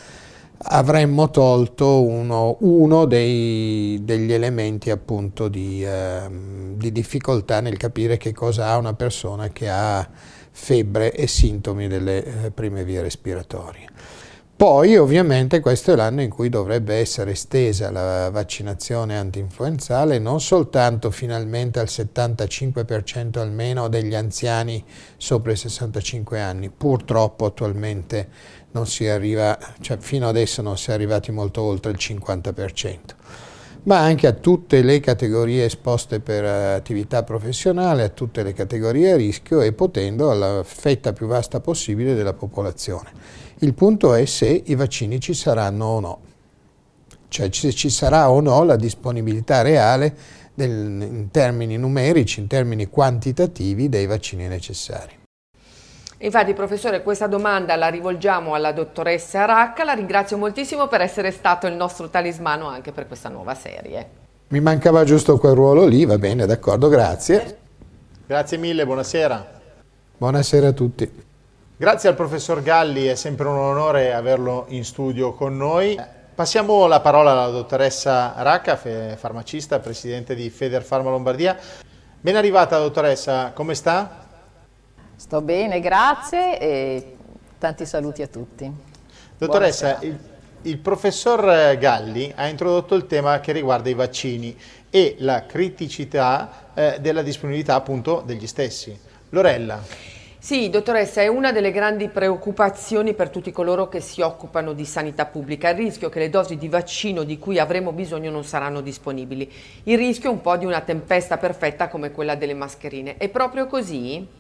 avremmo 0.64 1.30
tolto 1.32 2.04
uno, 2.04 2.58
uno 2.60 3.06
dei, 3.06 4.00
degli 4.04 4.32
elementi 4.32 4.92
appunto 4.92 5.48
di, 5.48 5.84
eh, 5.84 6.30
di, 6.76 6.92
difficoltà 6.92 7.62
nel 7.62 7.78
capire 7.78 8.18
che 8.18 8.32
cosa 8.34 8.68
ha 8.68 8.78
una 8.78 8.94
persona 8.94 9.50
che 9.50 9.70
ha 9.70 10.08
febbre 10.52 11.14
e 11.14 11.28
sintomi 11.28 11.88
delle 11.88 12.46
eh, 12.46 12.52
prime 12.52 12.84
vie 12.84 13.02
respiratorie. 13.02 13.90
Poi 14.62 14.96
ovviamente 14.96 15.60
questo 15.60 15.92
è 15.92 15.96
l'anno 15.96 16.22
in 16.22 16.30
cui 16.30 16.48
dovrebbe 16.48 16.94
essere 16.94 17.32
estesa 17.32 17.90
la 17.90 18.30
vaccinazione 18.30 19.18
antinfluenzale 19.18 20.20
non 20.20 20.40
soltanto 20.40 21.10
finalmente 21.10 21.80
al 21.80 21.88
75% 21.88 23.40
almeno 23.40 23.88
degli 23.88 24.14
anziani 24.14 24.86
sopra 25.18 25.54
i 25.54 25.56
65 25.56 26.40
anni, 26.40 26.70
purtroppo 26.70 27.46
attualmente 27.46 28.30
non 28.74 28.86
si 28.86 29.08
arriva, 29.08 29.58
cioè 29.80 29.98
fino 29.98 30.28
adesso 30.28 30.62
non 30.62 30.78
si 30.78 30.92
è 30.92 30.94
arrivati 30.94 31.32
molto 31.32 31.64
oltre 31.64 31.90
il 31.90 31.98
50%, 32.00 33.00
ma 33.84 34.00
anche 34.00 34.28
a 34.28 34.34
tutte 34.34 34.82
le 34.82 35.00
categorie 35.00 35.66
esposte 35.66 36.20
per 36.20 36.44
attività 36.44 37.24
professionale, 37.24 38.04
a 38.04 38.10
tutte 38.10 38.44
le 38.44 38.54
categorie 38.54 39.12
a 39.12 39.16
rischio 39.16 39.62
e 39.62 39.74
potendo 39.74 40.30
alla 40.30 40.62
fetta 40.64 41.14
più 41.14 41.28
vasta 41.28 41.60
possibile 41.60 42.14
della 42.14 42.34
popolazione. 42.34 43.12
Il 43.60 43.74
punto 43.74 44.14
è 44.14 44.26
se 44.26 44.64
i 44.66 44.76
vaccini 44.76 45.20
ci 45.20 45.34
saranno 45.34 45.86
o 45.86 46.00
no, 46.00 46.20
cioè 47.28 47.50
se 47.52 47.72
ci 47.72 47.90
sarà 47.90 48.30
o 48.30 48.40
no 48.40 48.64
la 48.64 48.76
disponibilità 48.76 49.62
reale 49.62 50.16
del, 50.54 50.70
in 50.70 51.30
termini 51.32 51.78
numerici, 51.78 52.40
in 52.40 52.48
termini 52.48 52.88
quantitativi 52.88 53.90
dei 53.90 54.06
vaccini 54.06 54.48
necessari. 54.48 55.21
Infatti, 56.24 56.54
professore, 56.54 57.02
questa 57.02 57.26
domanda 57.26 57.76
la 57.76 57.88
rivolgiamo 57.88 58.54
alla 58.54 58.72
dottoressa 58.72 59.46
Racca. 59.46 59.84
La 59.84 59.94
ringrazio 59.94 60.38
moltissimo 60.38 60.88
per 60.88 61.02
essere 61.02 61.32
stato 61.32 61.66
il 61.66 61.74
nostro 61.74 62.10
talismano 62.10 62.68
anche 62.68 62.92
per 62.92 63.08
questa 63.08 63.28
nuova 63.28 63.56
serie. 63.56 64.10
Mi 64.50 64.60
mancava 64.60 65.04
giusto 65.04 65.40
quel 65.40 65.56
ruolo 65.56 65.86
lì, 65.86 66.06
va 66.06 66.20
bene, 66.20 66.46
d'accordo, 66.46 66.90
grazie. 66.90 67.58
Grazie 68.28 68.58
mille, 68.58 68.86
buonasera. 68.86 69.60
Buonasera 70.18 70.68
a 70.68 70.72
tutti. 70.74 71.12
Grazie 71.76 72.10
al 72.10 72.16
professor 72.16 72.62
Galli, 72.62 73.06
è 73.08 73.16
sempre 73.16 73.48
un 73.48 73.58
onore 73.58 74.14
averlo 74.14 74.66
in 74.68 74.86
studio 74.86 75.34
con 75.34 75.58
noi. 75.58 76.00
Passiamo 76.36 76.86
la 76.86 77.00
parola 77.00 77.32
alla 77.32 77.48
dottoressa 77.48 78.36
Racca, 78.38 78.76
farmacista, 78.76 79.80
presidente 79.80 80.36
di 80.36 80.52
Feder 80.52 80.86
Pharma 80.86 81.10
Lombardia. 81.10 81.58
Ben 82.20 82.36
arrivata 82.36 82.78
dottoressa, 82.78 83.54
come 83.56 83.74
sta? 83.74 84.30
Sto 85.22 85.40
bene, 85.42 85.80
grazie 85.82 86.60
e 86.60 87.16
tanti 87.60 87.86
saluti 87.86 88.24
a 88.24 88.28
tutti. 88.28 88.70
Dottoressa, 89.38 90.00
il, 90.02 90.18
il, 90.64 90.78
professor 90.80 91.78
Galli 91.78 92.34
ha 92.36 92.48
introdotto 92.48 92.96
il 92.96 93.06
tema 93.06 93.40
che 93.40 93.52
riguarda 93.52 93.88
i 93.88 93.94
vaccini 93.94 94.58
e 94.90 95.18
la 95.20 95.46
criticità 95.46 96.72
eh, 96.74 96.98
della 97.00 97.22
disponibilità 97.22 97.76
appunto 97.76 98.24
degli 98.26 98.48
stessi. 98.48 99.00
Lorella. 99.30 99.80
Sì, 100.40 100.72
dottoressa, 100.72 101.22
è 101.22 101.28
una 101.28 101.52
delle 101.52 101.70
grandi 101.70 102.10
preoccupazioni 102.10 103.14
per 103.14 103.30
tutti 103.30 103.52
coloro 103.52 103.90
che 103.90 104.02
si 104.02 104.22
occupano 104.22 104.74
di 104.74 104.86
sanità 104.86 105.28
pubblica, 105.28 105.70
il 105.70 105.78
rischio 105.78 106.10
che 106.10 106.18
le 106.18 106.32
dosi 106.32 106.58
di 106.58 106.68
vaccino 106.68 107.22
di 107.22 107.38
cui 107.38 107.60
avremo 107.60 107.92
bisogno 107.92 108.32
non 108.32 108.44
saranno 108.44 108.82
disponibili, 108.82 109.50
il 109.84 110.00
rischio 110.00 110.32
un 110.32 110.42
po' 110.42 110.58
di 110.58 110.66
una 110.66 110.82
tempesta 110.82 111.38
perfetta 111.38 111.90
come 111.90 112.10
quella 112.10 112.34
delle 112.34 112.56
mascherine. 112.56 113.18
È 113.18 113.30
proprio 113.30 113.68
così? 113.68 114.40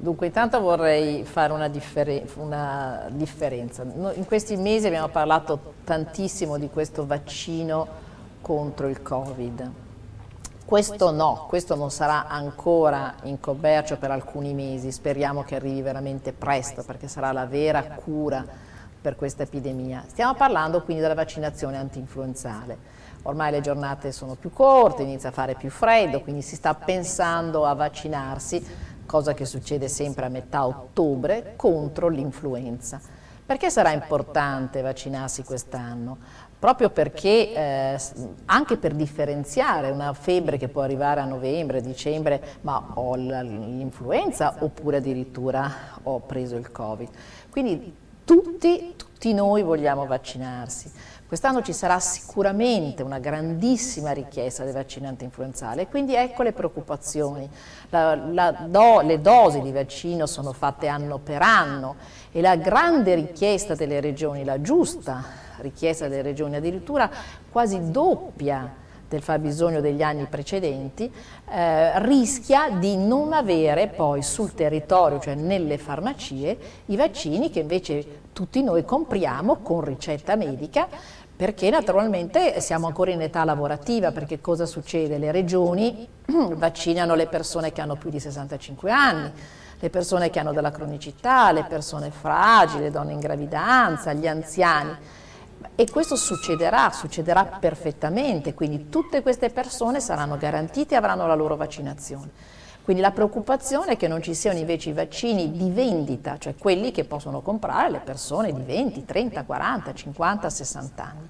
Dunque 0.00 0.26
intanto 0.26 0.60
vorrei 0.60 1.24
fare 1.24 1.52
una, 1.52 1.66
differen 1.66 2.24
una, 2.36 3.06
differenza. 3.10 3.82
In 3.82 4.24
questi 4.26 4.56
mesi 4.56 4.86
abbiamo 4.86 5.08
parlato 5.08 5.74
tantissimo 5.82 6.56
di 6.56 6.68
questo 6.68 7.04
vaccino 7.04 7.86
contro 8.40 8.86
il 8.86 9.02
Covid. 9.02 9.70
Questo 10.64 11.10
no, 11.10 11.46
questo 11.48 11.74
non 11.74 11.90
sarà 11.90 12.28
ancora 12.28 13.14
in 13.22 13.40
commercio 13.40 13.96
per 13.96 14.12
alcuni 14.12 14.54
mesi, 14.54 14.92
speriamo 14.92 15.42
che 15.42 15.56
arrivi 15.56 15.82
veramente 15.82 16.32
presto 16.32 16.84
perché 16.84 17.08
sarà 17.08 17.32
la 17.32 17.46
vera 17.46 17.82
cura 17.82 18.46
per 19.00 19.16
questa 19.16 19.42
epidemia. 19.42 20.04
Stiamo 20.06 20.34
parlando 20.34 20.80
quindi 20.82 21.02
della 21.02 21.14
vaccinazione 21.14 21.76
antinfluenzale. 21.76 22.96
Ormai 23.22 23.50
le 23.50 23.60
giornate 23.60 24.12
sono 24.12 24.36
più 24.36 24.52
corte, 24.52 25.02
inizia 25.02 25.30
a 25.30 25.32
fare 25.32 25.54
più 25.54 25.70
freddo, 25.70 26.20
quindi 26.20 26.40
si 26.40 26.54
sta 26.54 26.72
pensando 26.74 27.66
a 27.66 27.74
vaccinarsi 27.74 28.64
cosa 29.08 29.32
che 29.32 29.46
succede 29.46 29.88
sempre 29.88 30.26
a 30.26 30.28
metà 30.28 30.66
ottobre, 30.66 31.54
contro 31.56 32.08
l'influenza. 32.08 33.00
Perché 33.46 33.70
sarà 33.70 33.92
importante 33.92 34.82
vaccinarsi 34.82 35.42
quest'anno? 35.42 36.18
Proprio 36.58 36.90
perché, 36.90 37.54
eh, 37.54 37.98
anche 38.44 38.76
per 38.76 38.92
differenziare 38.92 39.90
una 39.90 40.12
febbre 40.12 40.58
che 40.58 40.68
può 40.68 40.82
arrivare 40.82 41.20
a 41.20 41.24
novembre, 41.24 41.80
dicembre, 41.80 42.58
ma 42.60 42.90
ho 42.94 43.14
l'influenza 43.14 44.56
oppure 44.58 44.98
addirittura 44.98 45.72
ho 46.02 46.20
preso 46.20 46.56
il 46.56 46.70
Covid. 46.70 47.08
Quindi 47.48 47.94
tutti, 48.28 48.92
tutti 48.94 49.32
noi 49.32 49.62
vogliamo 49.62 50.04
vaccinarsi. 50.04 50.92
Quest'anno 51.26 51.62
ci 51.62 51.72
sarà 51.72 51.98
sicuramente 51.98 53.02
una 53.02 53.18
grandissima 53.18 54.12
richiesta 54.12 54.64
dei 54.64 54.74
vaccini 54.74 55.06
anti-influenzali 55.06 55.80
e 55.80 55.88
quindi 55.88 56.14
ecco 56.14 56.42
le 56.42 56.52
preoccupazioni. 56.52 57.48
La, 57.88 58.14
la 58.14 58.50
do, 58.66 59.00
le 59.00 59.22
dosi 59.22 59.62
di 59.62 59.72
vaccino 59.72 60.26
sono 60.26 60.52
fatte 60.52 60.88
anno 60.88 61.16
per 61.16 61.40
anno 61.40 61.96
e 62.30 62.42
la 62.42 62.56
grande 62.56 63.14
richiesta 63.14 63.74
delle 63.74 64.00
regioni, 64.00 64.44
la 64.44 64.60
giusta 64.60 65.24
richiesta 65.60 66.06
delle 66.06 66.22
regioni 66.22 66.56
addirittura 66.56 67.10
quasi 67.50 67.90
doppia 67.90 68.86
del 69.08 69.22
fabbisogno 69.22 69.80
degli 69.80 70.02
anni 70.02 70.26
precedenti, 70.26 71.10
eh, 71.50 72.02
rischia 72.02 72.70
di 72.70 72.96
non 72.96 73.32
avere 73.32 73.88
poi 73.88 74.22
sul 74.22 74.54
territorio, 74.54 75.18
cioè 75.18 75.34
nelle 75.34 75.78
farmacie, 75.78 76.58
i 76.86 76.96
vaccini 76.96 77.50
che 77.50 77.60
invece 77.60 78.20
tutti 78.32 78.62
noi 78.62 78.84
compriamo 78.84 79.56
con 79.56 79.80
ricetta 79.80 80.36
medica 80.36 80.88
perché 81.38 81.70
naturalmente 81.70 82.60
siamo 82.60 82.88
ancora 82.88 83.12
in 83.12 83.22
età 83.22 83.44
lavorativa, 83.44 84.10
perché 84.10 84.40
cosa 84.40 84.66
succede? 84.66 85.18
Le 85.18 85.30
regioni 85.30 86.04
vaccinano 86.26 87.14
le 87.14 87.28
persone 87.28 87.70
che 87.70 87.80
hanno 87.80 87.94
più 87.94 88.10
di 88.10 88.18
65 88.18 88.90
anni, 88.90 89.30
le 89.78 89.88
persone 89.88 90.30
che 90.30 90.40
hanno 90.40 90.52
della 90.52 90.72
cronicità, 90.72 91.52
le 91.52 91.64
persone 91.68 92.10
fragili, 92.10 92.82
le 92.82 92.90
donne 92.90 93.12
in 93.12 93.20
gravidanza, 93.20 94.12
gli 94.12 94.26
anziani. 94.26 94.90
E 95.80 95.88
questo 95.92 96.16
succederà, 96.16 96.90
succederà 96.90 97.44
perfettamente, 97.44 98.52
quindi 98.52 98.88
tutte 98.88 99.22
queste 99.22 99.48
persone 99.48 100.00
saranno 100.00 100.36
garantite 100.36 100.94
e 100.94 100.96
avranno 100.96 101.24
la 101.28 101.36
loro 101.36 101.54
vaccinazione. 101.54 102.30
Quindi 102.82 103.00
la 103.00 103.12
preoccupazione 103.12 103.92
è 103.92 103.96
che 103.96 104.08
non 104.08 104.20
ci 104.20 104.34
siano 104.34 104.58
invece 104.58 104.90
i 104.90 104.92
vaccini 104.92 105.52
di 105.52 105.70
vendita, 105.70 106.36
cioè 106.36 106.56
quelli 106.56 106.90
che 106.90 107.04
possono 107.04 107.42
comprare 107.42 107.92
le 107.92 108.00
persone 108.00 108.52
di 108.52 108.60
20, 108.60 109.04
30, 109.04 109.44
40, 109.44 109.94
50, 109.94 110.50
60 110.50 111.04
anni. 111.04 111.28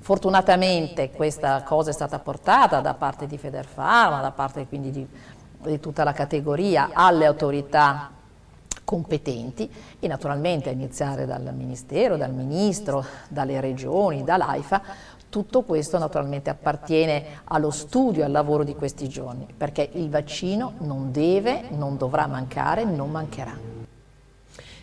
Fortunatamente 0.00 1.12
questa 1.12 1.62
cosa 1.62 1.90
è 1.90 1.92
stata 1.92 2.18
portata 2.18 2.80
da 2.80 2.94
parte 2.94 3.28
di 3.28 3.38
Federfarma, 3.38 4.20
da 4.20 4.32
parte 4.32 4.66
quindi 4.66 4.90
di, 4.90 5.06
di 5.62 5.78
tutta 5.78 6.02
la 6.02 6.12
categoria 6.12 6.90
alle 6.92 7.26
autorità 7.26 8.10
competenti 8.88 9.70
e 10.00 10.08
naturalmente 10.08 10.70
a 10.70 10.72
iniziare 10.72 11.26
dal 11.26 11.52
Ministero, 11.54 12.16
dal 12.16 12.32
Ministro, 12.32 13.04
dalle 13.28 13.60
regioni, 13.60 14.24
dall'AIFA, 14.24 14.82
tutto 15.28 15.60
questo 15.60 15.98
naturalmente 15.98 16.48
appartiene 16.48 17.42
allo 17.44 17.70
studio 17.70 18.24
al 18.24 18.30
lavoro 18.30 18.64
di 18.64 18.74
questi 18.74 19.06
giorni, 19.06 19.46
perché 19.54 19.90
il 19.92 20.08
vaccino 20.08 20.72
non 20.78 21.12
deve, 21.12 21.64
non 21.68 21.98
dovrà 21.98 22.26
mancare, 22.26 22.84
non 22.84 23.10
mancherà. 23.10 23.77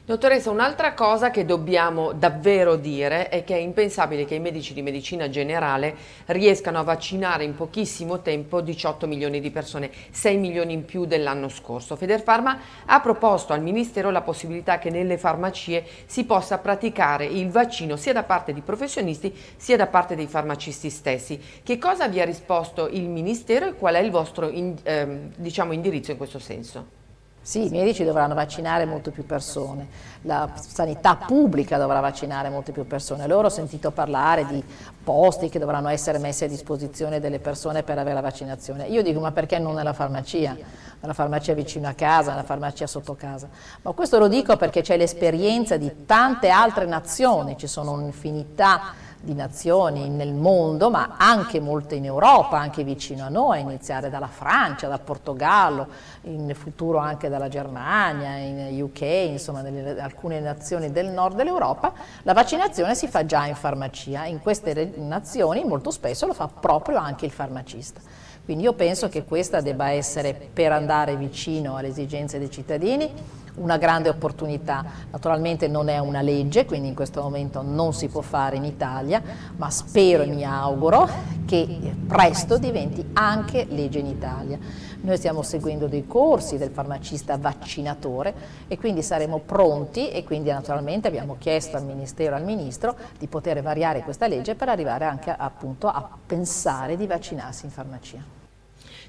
Dottoressa, 0.08 0.52
un'altra 0.52 0.94
cosa 0.94 1.32
che 1.32 1.46
dobbiamo 1.46 2.12
davvero 2.12 2.76
dire 2.76 3.28
è 3.28 3.44
che 3.44 3.56
è 3.56 3.58
impensabile 3.58 4.26
che 4.26 4.36
i 4.36 4.40
medici 4.40 4.76
di 4.76 4.84
medicina 4.84 5.30
generale 5.30 5.96
riescano 6.28 6.78
a 6.78 6.84
vaccinare 6.84 7.44
in 7.44 7.56
pochissimo 7.56 8.22
tempo 8.22 8.62
18 8.62 9.08
milioni 9.08 9.40
di 9.40 9.50
persone, 9.50 9.90
6 10.12 10.38
milioni 10.38 10.74
in 10.74 10.86
più 10.86 11.06
dell'anno 11.06 11.50
scorso. 11.50 11.96
Federfarma 11.96 12.60
ha 12.86 13.02
proposto 13.02 13.54
al 13.54 13.64
Ministero 13.64 14.12
la 14.12 14.22
possibilità 14.22 14.78
che 14.78 14.92
nelle 14.92 15.18
farmacie 15.18 15.84
si 16.06 16.24
possa 16.26 16.60
praticare 16.60 17.26
il 17.26 17.50
vaccino 17.50 17.96
sia 17.96 18.14
da 18.14 18.22
parte 18.22 18.54
di 18.54 18.62
professionisti 18.62 19.36
sia 19.58 19.76
da 19.76 19.88
parte 19.88 20.14
dei 20.14 20.28
farmacisti 20.28 20.92
stessi. 20.92 21.42
Che 21.64 21.78
cosa 21.80 22.08
vi 22.08 22.22
ha 22.22 22.26
risposto 22.26 22.88
il 22.90 23.10
Ministero 23.10 23.70
e 23.70 23.74
qual 23.74 23.96
è 23.96 24.00
il 24.02 24.12
vostro 24.12 24.50
in, 24.50 24.76
eh, 24.84 25.32
diciamo, 25.36 25.74
indirizzo 25.74 26.12
in 26.12 26.18
questo 26.18 26.38
senso? 26.38 27.05
Sì, 27.46 27.68
i 27.68 27.70
medici 27.70 28.04
dovranno 28.04 28.34
vaccinare 28.34 28.86
molte 28.86 29.12
più 29.12 29.24
persone, 29.24 29.88
la 30.24 30.50
sanità 30.56 31.16
pubblica 31.16 31.78
dovrà 31.78 32.00
vaccinare 32.00 32.50
molte 32.50 32.72
più 32.72 32.88
persone. 32.88 33.28
Loro 33.28 33.46
ho 33.46 33.50
sentito 33.52 33.92
parlare 33.92 34.48
di 34.48 34.64
posti 35.04 35.48
che 35.50 35.60
dovranno 35.60 35.90
essere 35.90 36.18
messi 36.18 36.46
a 36.46 36.48
disposizione 36.48 37.20
delle 37.20 37.38
persone 37.38 37.84
per 37.84 38.00
avere 38.00 38.16
la 38.16 38.22
vaccinazione. 38.22 38.88
Io 38.88 39.04
dico 39.04 39.20
ma 39.20 39.32
perché 39.32 39.60
non 39.60 39.76
nella 39.76 39.94
farmacia? 39.94 40.58
Nella 41.00 41.14
farmacia 41.14 41.54
vicino 41.54 41.88
a 41.88 41.94
casa, 41.94 42.32
nella 42.32 42.42
farmacia 42.42 42.88
sotto 42.88 43.14
casa. 43.14 43.48
Ma 43.84 43.92
questo 43.92 44.18
lo 44.18 44.28
dico 44.28 44.58
perché 44.58 44.82
c'è 44.82 44.98
l'esperienza 44.98 45.78
di 45.78 46.06
tante 46.08 46.50
altre 46.50 46.88
nazioni, 46.88 47.60
ci 47.60 47.68
sono 47.68 47.92
un'infinità 47.92 48.82
di 49.26 49.34
nazioni 49.34 50.08
nel 50.08 50.34
mondo, 50.34 50.92
ma 50.92 51.16
anche 51.18 51.60
molte 51.60 51.96
in 51.96 52.06
Europa, 52.06 52.60
anche 52.60 52.84
vicino 52.84 53.26
a 53.26 53.30
noi, 53.30 53.58
a 53.58 53.62
iniziare 53.62 54.10
dalla 54.10 54.28
Francia, 54.28 54.88
dal 54.88 55.02
Portogallo, 55.02 55.88
in 56.22 56.54
futuro 56.54 57.00
anche 57.00 57.28
dalla 57.28 57.50
Germania, 57.50 58.38
in 58.38 58.82
UK, 58.82 59.02
insomma 59.02 59.62
nelle, 59.62 60.00
alcune 60.00 60.40
nazioni 60.40 60.92
del 60.92 61.08
nord 61.08 61.36
dell'Europa, 61.36 61.92
la 62.22 62.34
vaccinazione 62.34 62.94
si 62.94 63.08
fa 63.08 63.26
già 63.26 63.48
in 63.48 63.56
farmacia. 63.56 64.26
In 64.26 64.40
queste 64.40 64.94
nazioni 64.98 65.64
molto 65.66 65.90
spesso 65.90 66.28
lo 66.28 66.34
fa 66.34 66.48
proprio 66.48 66.98
anche 66.98 67.26
il 67.26 67.32
farmacista. 67.32 68.00
Quindi 68.46 68.64
io 68.64 68.74
penso 68.74 69.10
che 69.10 69.26
questa 69.26 69.60
debba 69.60 69.90
essere 69.90 70.36
per 70.54 70.72
andare 70.72 71.16
vicino 71.16 71.78
alle 71.78 71.88
esigenze 71.88 72.38
dei 72.38 72.52
cittadini 72.52 73.12
una 73.56 73.78
grande 73.78 74.10
opportunità. 74.10 74.84
Naturalmente 75.12 75.68
non 75.68 75.90
è 75.90 76.00
una 76.00 76.22
legge, 76.22 76.66
quindi 76.66 76.88
in 76.88 76.96
questo 76.96 77.22
momento 77.22 77.62
non 77.62 77.94
si 77.94 78.08
può 78.08 78.22
fare 78.22 78.56
in 78.56 78.66
Italia, 78.66 79.22
ma 79.56 79.70
spero 79.70 80.24
e 80.24 80.28
mi 80.28 80.44
auguro 80.44 81.08
che 81.46 81.94
presto 82.08 82.58
diventi 82.58 83.12
anche 83.14 83.66
legge 83.70 84.00
in 84.00 84.08
Italia. 84.08 84.58
Noi 85.02 85.18
stiamo 85.18 85.44
seguendo 85.44 85.88
dei 85.88 86.08
corsi 86.08 86.58
del 86.58 86.72
farmacista 86.72 87.38
vaccinatore 87.38 88.34
e 88.68 88.78
quindi 88.78 89.04
saremo 89.04 89.40
pronti 89.40 90.10
e 90.10 90.24
quindi 90.24 90.50
naturalmente 90.50 91.08
abbiamo 91.08 91.36
chiesto 91.38 91.78
al 91.78 91.86
Ministero 91.86 92.36
e 92.36 92.40
al 92.40 92.46
Ministro 92.46 92.96
di 93.18 93.28
poter 93.28 93.62
variare 93.62 94.02
questa 94.02 94.28
legge 94.28 94.56
per 94.56 94.70
arrivare 94.70 95.06
anche 95.06 95.34
appunto 95.36 95.88
a 95.88 96.10
pensare 96.26 96.98
di 96.98 97.06
vaccinarsi 97.06 97.66
in 97.66 97.72
farmacia. 97.72 98.35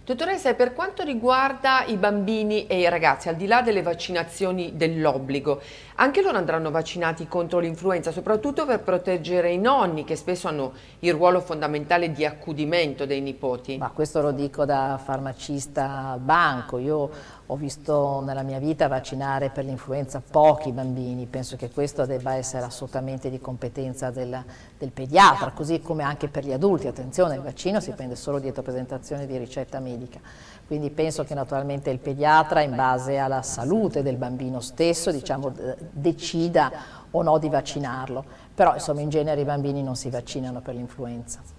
Dottoressa, 0.06 0.54
per 0.54 0.72
quanto 0.72 1.02
riguarda 1.02 1.84
i 1.84 1.96
bambini 1.96 2.68
e 2.68 2.78
i 2.78 2.88
ragazzi, 2.88 3.28
al 3.28 3.34
di 3.34 3.48
là 3.48 3.60
delle 3.60 3.82
vaccinazioni 3.82 4.76
dell'obbligo, 4.76 5.60
anche 5.96 6.22
loro 6.22 6.36
andranno 6.38 6.70
vaccinati 6.70 7.26
contro 7.26 7.58
l'influenza, 7.58 8.12
soprattutto 8.12 8.66
per 8.66 8.82
proteggere 8.82 9.50
i 9.50 9.58
nonni 9.58 10.04
che 10.04 10.14
spesso 10.14 10.46
hanno 10.46 10.74
il 11.00 11.12
ruolo 11.12 11.40
fondamentale 11.40 12.12
di 12.12 12.24
accudimento 12.24 13.04
dei 13.04 13.20
nipoti? 13.20 13.78
Ma 13.78 13.90
questo 13.90 14.20
lo 14.20 14.30
dico 14.30 14.64
da 14.64 14.96
farmacista 15.02 16.10
al 16.12 16.20
banco, 16.20 16.78
io 16.78 17.10
ho 17.48 17.56
visto 17.56 18.20
nella 18.24 18.42
mia 18.42 18.58
vita 18.58 18.88
vaccinare 18.88 19.50
per 19.50 19.64
l'influenza 19.64 20.20
pochi 20.20 20.72
bambini, 20.72 21.26
penso 21.26 21.56
che 21.56 21.70
questo 21.70 22.04
debba 22.04 22.34
essere 22.34 22.64
assolutamente 22.64 23.30
di 23.30 23.38
competenza 23.38 24.10
del, 24.10 24.42
del, 24.76 24.90
pediatra, 24.90 25.52
così 25.52 25.80
come 25.80 26.02
anche 26.02 26.28
per 26.28 26.44
gli 26.44 26.52
adulti. 26.52 26.88
Attenzione, 26.88 27.36
il 27.36 27.42
vaccino 27.42 27.78
si 27.80 27.92
prende 27.92 28.16
solo 28.16 28.40
dietro 28.40 28.62
presentazione 28.62 29.26
di 29.26 29.36
ricetta 29.36 29.78
medica, 29.78 30.18
quindi 30.66 30.90
penso 30.90 31.22
che 31.22 31.34
naturalmente 31.34 31.90
il 31.90 31.98
pediatra 31.98 32.62
in 32.62 32.74
base 32.74 33.16
alla 33.18 33.42
salute 33.42 34.02
del 34.02 34.16
bambino 34.16 34.60
stesso 34.60 35.12
diciamo, 35.12 35.52
decida 35.92 36.72
o 37.12 37.22
no 37.22 37.38
di 37.38 37.48
vaccinarlo, 37.48 38.24
però 38.54 38.74
insomma 38.74 39.02
in 39.02 39.08
genere 39.08 39.40
i 39.40 39.44
bambini 39.44 39.84
non 39.84 39.94
si 39.94 40.10
vaccinano 40.10 40.60
per 40.60 40.74
l'influenza. 40.74 41.55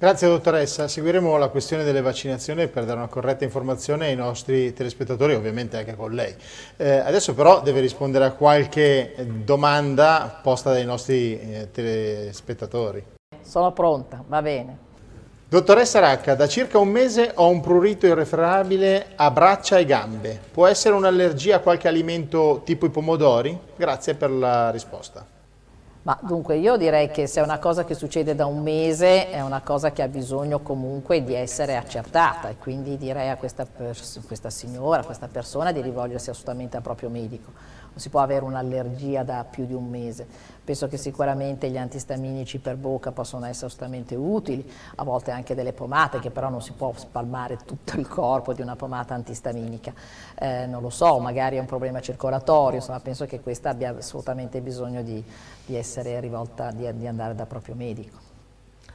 Grazie 0.00 0.28
dottoressa, 0.28 0.88
seguiremo 0.88 1.36
la 1.36 1.48
questione 1.48 1.84
delle 1.84 2.00
vaccinazioni 2.00 2.68
per 2.68 2.86
dare 2.86 2.96
una 2.96 3.08
corretta 3.08 3.44
informazione 3.44 4.06
ai 4.06 4.16
nostri 4.16 4.72
telespettatori, 4.72 5.34
ovviamente 5.34 5.76
anche 5.76 5.94
con 5.94 6.12
lei. 6.12 6.34
Eh, 6.78 6.88
adesso 6.88 7.34
però 7.34 7.60
deve 7.60 7.80
rispondere 7.80 8.24
a 8.24 8.30
qualche 8.30 9.14
domanda 9.44 10.40
posta 10.42 10.72
dai 10.72 10.86
nostri 10.86 11.38
eh, 11.38 11.68
telespettatori. 11.70 13.04
Sono 13.42 13.74
pronta, 13.74 14.24
va 14.26 14.40
bene. 14.40 14.78
Dottoressa 15.46 15.98
Racca, 15.98 16.34
da 16.34 16.48
circa 16.48 16.78
un 16.78 16.88
mese 16.88 17.32
ho 17.34 17.50
un 17.50 17.60
prurito 17.60 18.06
irrefrenabile 18.06 19.08
a 19.16 19.30
braccia 19.30 19.76
e 19.76 19.84
gambe. 19.84 20.40
Può 20.50 20.66
essere 20.66 20.94
un'allergia 20.94 21.56
a 21.56 21.58
qualche 21.58 21.88
alimento 21.88 22.62
tipo 22.64 22.86
i 22.86 22.90
pomodori? 22.90 23.54
Grazie 23.76 24.14
per 24.14 24.30
la 24.30 24.70
risposta. 24.70 25.39
Ma 26.02 26.18
dunque 26.22 26.56
io 26.56 26.78
direi 26.78 27.10
che 27.10 27.26
se 27.26 27.40
è 27.40 27.42
una 27.42 27.58
cosa 27.58 27.84
che 27.84 27.92
succede 27.92 28.34
da 28.34 28.46
un 28.46 28.62
mese 28.62 29.30
è 29.30 29.42
una 29.42 29.60
cosa 29.60 29.92
che 29.92 30.00
ha 30.00 30.08
bisogno 30.08 30.60
comunque 30.60 31.22
di 31.22 31.34
essere 31.34 31.76
accertata 31.76 32.48
e 32.48 32.56
quindi 32.56 32.96
direi 32.96 33.28
a 33.28 33.36
questa, 33.36 33.66
questa 34.26 34.48
signora, 34.48 35.02
a 35.02 35.04
questa 35.04 35.28
persona 35.28 35.72
di 35.72 35.82
rivolgersi 35.82 36.30
assolutamente 36.30 36.78
al 36.78 36.82
proprio 36.82 37.10
medico. 37.10 37.52
Non 37.90 37.98
si 37.98 38.08
può 38.08 38.20
avere 38.20 38.44
un'allergia 38.44 39.24
da 39.24 39.44
più 39.44 39.66
di 39.66 39.74
un 39.74 39.90
mese. 39.90 40.26
Penso 40.70 40.86
che 40.86 40.98
sicuramente 40.98 41.68
gli 41.68 41.76
antistaminici 41.76 42.60
per 42.60 42.76
bocca 42.76 43.10
possono 43.10 43.44
essere 43.46 43.66
assolutamente 43.66 44.14
utili, 44.14 44.64
a 44.94 45.02
volte 45.02 45.32
anche 45.32 45.56
delle 45.56 45.72
pomate, 45.72 46.20
che 46.20 46.30
però 46.30 46.48
non 46.48 46.62
si 46.62 46.70
può 46.70 46.92
spalmare 46.94 47.58
tutto 47.66 47.98
il 47.98 48.06
corpo 48.06 48.52
di 48.52 48.62
una 48.62 48.76
pomata 48.76 49.12
antistaminica. 49.12 49.92
Eh, 50.38 50.66
non 50.66 50.80
lo 50.80 50.90
so, 50.90 51.18
magari 51.18 51.56
è 51.56 51.58
un 51.58 51.66
problema 51.66 52.00
circolatorio, 52.00 52.78
insomma 52.78 53.00
penso 53.00 53.26
che 53.26 53.40
questa 53.40 53.70
abbia 53.70 53.96
assolutamente 53.96 54.60
bisogno 54.60 55.02
di, 55.02 55.20
di 55.66 55.74
essere 55.74 56.20
rivolta, 56.20 56.70
di, 56.70 56.88
di 56.96 57.08
andare 57.08 57.34
da 57.34 57.46
proprio 57.46 57.74
medico. 57.74 58.29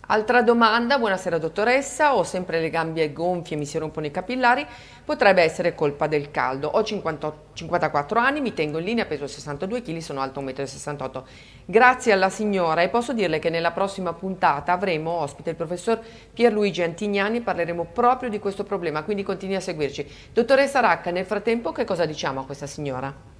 Altra 0.07 0.43
domanda, 0.43 0.99
buonasera 0.99 1.39
dottoressa, 1.39 2.15
ho 2.15 2.21
sempre 2.21 2.59
le 2.61 2.69
gambe 2.69 3.11
gonfie, 3.11 3.57
mi 3.57 3.65
si 3.65 3.79
rompono 3.79 4.05
i 4.05 4.11
capillari, 4.11 4.63
potrebbe 5.03 5.41
essere 5.41 5.73
colpa 5.73 6.05
del 6.05 6.29
caldo. 6.29 6.67
Ho 6.67 6.83
50, 6.83 7.33
54 7.53 8.19
anni, 8.19 8.39
mi 8.39 8.53
tengo 8.53 8.77
in 8.77 8.85
linea, 8.85 9.05
peso 9.05 9.25
62 9.25 9.81
kg, 9.81 9.97
sono 9.97 10.21
alto 10.21 10.41
1,68 10.41 11.17
m. 11.17 11.23
Grazie 11.65 12.11
alla 12.11 12.29
signora 12.29 12.83
e 12.83 12.89
posso 12.89 13.13
dirle 13.13 13.39
che 13.39 13.49
nella 13.49 13.71
prossima 13.71 14.13
puntata 14.13 14.73
avremo 14.73 15.09
ospite 15.09 15.49
il 15.49 15.55
professor 15.55 15.99
Pierluigi 16.31 16.83
Antignani 16.83 17.41
parleremo 17.41 17.85
proprio 17.85 18.29
di 18.29 18.37
questo 18.37 18.63
problema, 18.63 19.01
quindi 19.01 19.23
continui 19.23 19.55
a 19.55 19.59
seguirci. 19.59 20.07
Dottoressa 20.31 20.81
Racca, 20.81 21.09
nel 21.09 21.25
frattempo 21.25 21.71
che 21.71 21.83
cosa 21.83 22.05
diciamo 22.05 22.41
a 22.41 22.45
questa 22.45 22.67
signora? 22.67 23.34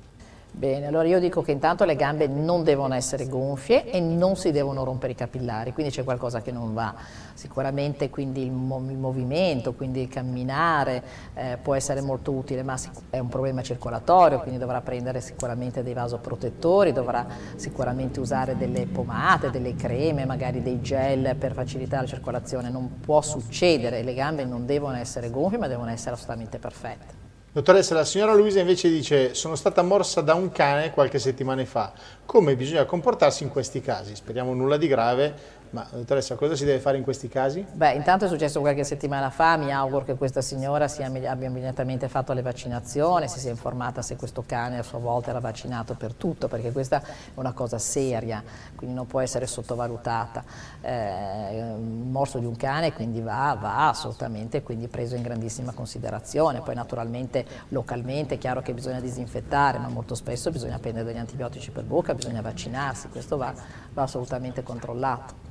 Bene, 0.57 0.87
allora 0.87 1.05
io 1.05 1.19
dico 1.19 1.41
che 1.41 1.51
intanto 1.51 1.83
le 1.83 1.97
gambe 1.97 2.27
non 2.27 2.63
devono 2.63 2.93
essere 2.93 3.27
gonfie 3.27 3.91
e 3.91 3.99
non 3.99 4.37
si 4.37 4.51
devono 4.51 4.85
rompere 4.85 5.11
i 5.11 5.15
capillari, 5.15 5.73
quindi 5.73 5.91
c'è 5.91 6.05
qualcosa 6.05 6.41
che 6.41 6.53
non 6.53 6.73
va. 6.73 6.95
Sicuramente 7.33 8.09
quindi 8.09 8.45
il, 8.45 8.51
movimento, 8.53 9.73
quindi 9.73 10.03
il 10.03 10.07
camminare 10.07 11.03
eh, 11.33 11.57
può 11.61 11.75
essere 11.75 11.99
molto 11.99 12.31
utile, 12.31 12.63
ma 12.63 12.77
è 13.09 13.19
un 13.19 13.27
problema 13.27 13.61
circolatorio, 13.63 14.39
quindi 14.39 14.57
dovrà 14.57 14.79
prendere 14.79 15.19
sicuramente 15.19 15.83
dei 15.83 15.93
vasoprotettori, 15.93 16.93
dovrà 16.93 17.27
sicuramente 17.57 18.21
usare 18.21 18.55
delle 18.55 18.85
pomate, 18.85 19.49
delle 19.49 19.75
creme, 19.75 20.25
magari 20.25 20.61
dei 20.61 20.79
gel 20.79 21.35
per 21.35 21.51
facilitare 21.51 22.03
la 22.03 22.07
circolazione. 22.07 22.69
Non 22.69 23.01
può 23.01 23.19
succedere, 23.21 24.03
le 24.03 24.13
gambe 24.13 24.45
non 24.45 24.65
devono 24.65 24.95
essere 24.95 25.29
gonfie, 25.29 25.57
ma 25.57 25.67
devono 25.67 25.89
essere 25.89 26.11
assolutamente 26.11 26.59
perfette. 26.59 27.24
Dottoressa, 27.55 27.95
la 27.95 28.03
signora 28.03 28.33
Luisa 28.33 28.59
invece 28.59 28.89
dice 28.89 29.33
sono 29.33 29.55
stata 29.55 29.81
morsa 29.81 30.19
da 30.19 30.33
un 30.33 30.51
cane 30.51 30.91
qualche 30.91 31.19
settimana 31.19 31.63
fa. 31.63 31.93
Come 32.25 32.57
bisogna 32.57 32.83
comportarsi 32.83 33.43
in 33.43 33.49
questi 33.49 33.79
casi? 33.79 34.13
Speriamo 34.13 34.53
nulla 34.53 34.75
di 34.75 34.87
grave, 34.87 35.33
ma 35.71 35.85
dottoressa, 35.91 36.35
cosa 36.35 36.55
si 36.55 36.65
deve 36.65 36.79
fare 36.79 36.97
in 36.97 37.03
questi 37.03 37.27
casi? 37.27 37.65
Beh, 37.69 37.93
intanto 37.93 38.25
è 38.25 38.27
successo 38.27 38.59
qualche 38.59 38.83
settimana 38.83 39.29
fa, 39.29 39.57
mi 39.57 39.71
auguro 39.71 40.05
che 40.05 40.15
questa 40.15 40.41
signora 40.41 40.87
sia, 40.87 41.05
abbia 41.05 41.47
immediatamente 41.47 42.07
fatto 42.07 42.33
le 42.33 42.41
vaccinazioni, 42.41 43.27
si 43.27 43.39
sia 43.39 43.51
informata 43.51 44.01
se 44.01 44.15
questo 44.15 44.43
cane 44.45 44.77
a 44.77 44.83
sua 44.83 44.99
volta 44.99 45.31
era 45.31 45.39
vaccinato 45.39 45.93
per 45.95 46.13
tutto, 46.13 46.47
perché 46.47 46.71
questa 46.71 47.01
è 47.01 47.05
una 47.35 47.51
cosa 47.53 47.77
seria, 47.77 48.43
quindi 48.75 48.95
non 48.95 49.07
può 49.07 49.19
essere 49.19 49.47
sottovalutata. 49.47 50.43
Eh, 50.81 51.57
il 51.57 52.07
morso 52.09 52.39
di 52.39 52.45
un 52.45 52.55
cane 52.55 52.93
quindi 52.93 53.21
va, 53.21 53.57
va 53.59 53.89
assolutamente 53.89 54.61
quindi 54.63 54.87
preso 54.87 55.15
in 55.15 55.21
grandissima 55.21 55.71
considerazione, 55.73 56.61
poi 56.61 56.75
naturalmente 56.75 57.45
localmente 57.69 58.35
è 58.35 58.37
chiaro 58.37 58.61
che 58.61 58.73
bisogna 58.73 58.99
disinfettare, 58.99 59.77
ma 59.77 59.87
molto 59.87 60.15
spesso 60.15 60.51
bisogna 60.51 60.79
prendere 60.79 61.05
degli 61.05 61.17
antibiotici 61.17 61.71
per 61.71 61.83
bocca, 61.83 62.13
bisogna 62.13 62.41
vaccinarsi, 62.41 63.09
questo 63.09 63.37
va, 63.37 63.53
va 63.93 64.03
assolutamente 64.03 64.63
controllato. 64.63 65.44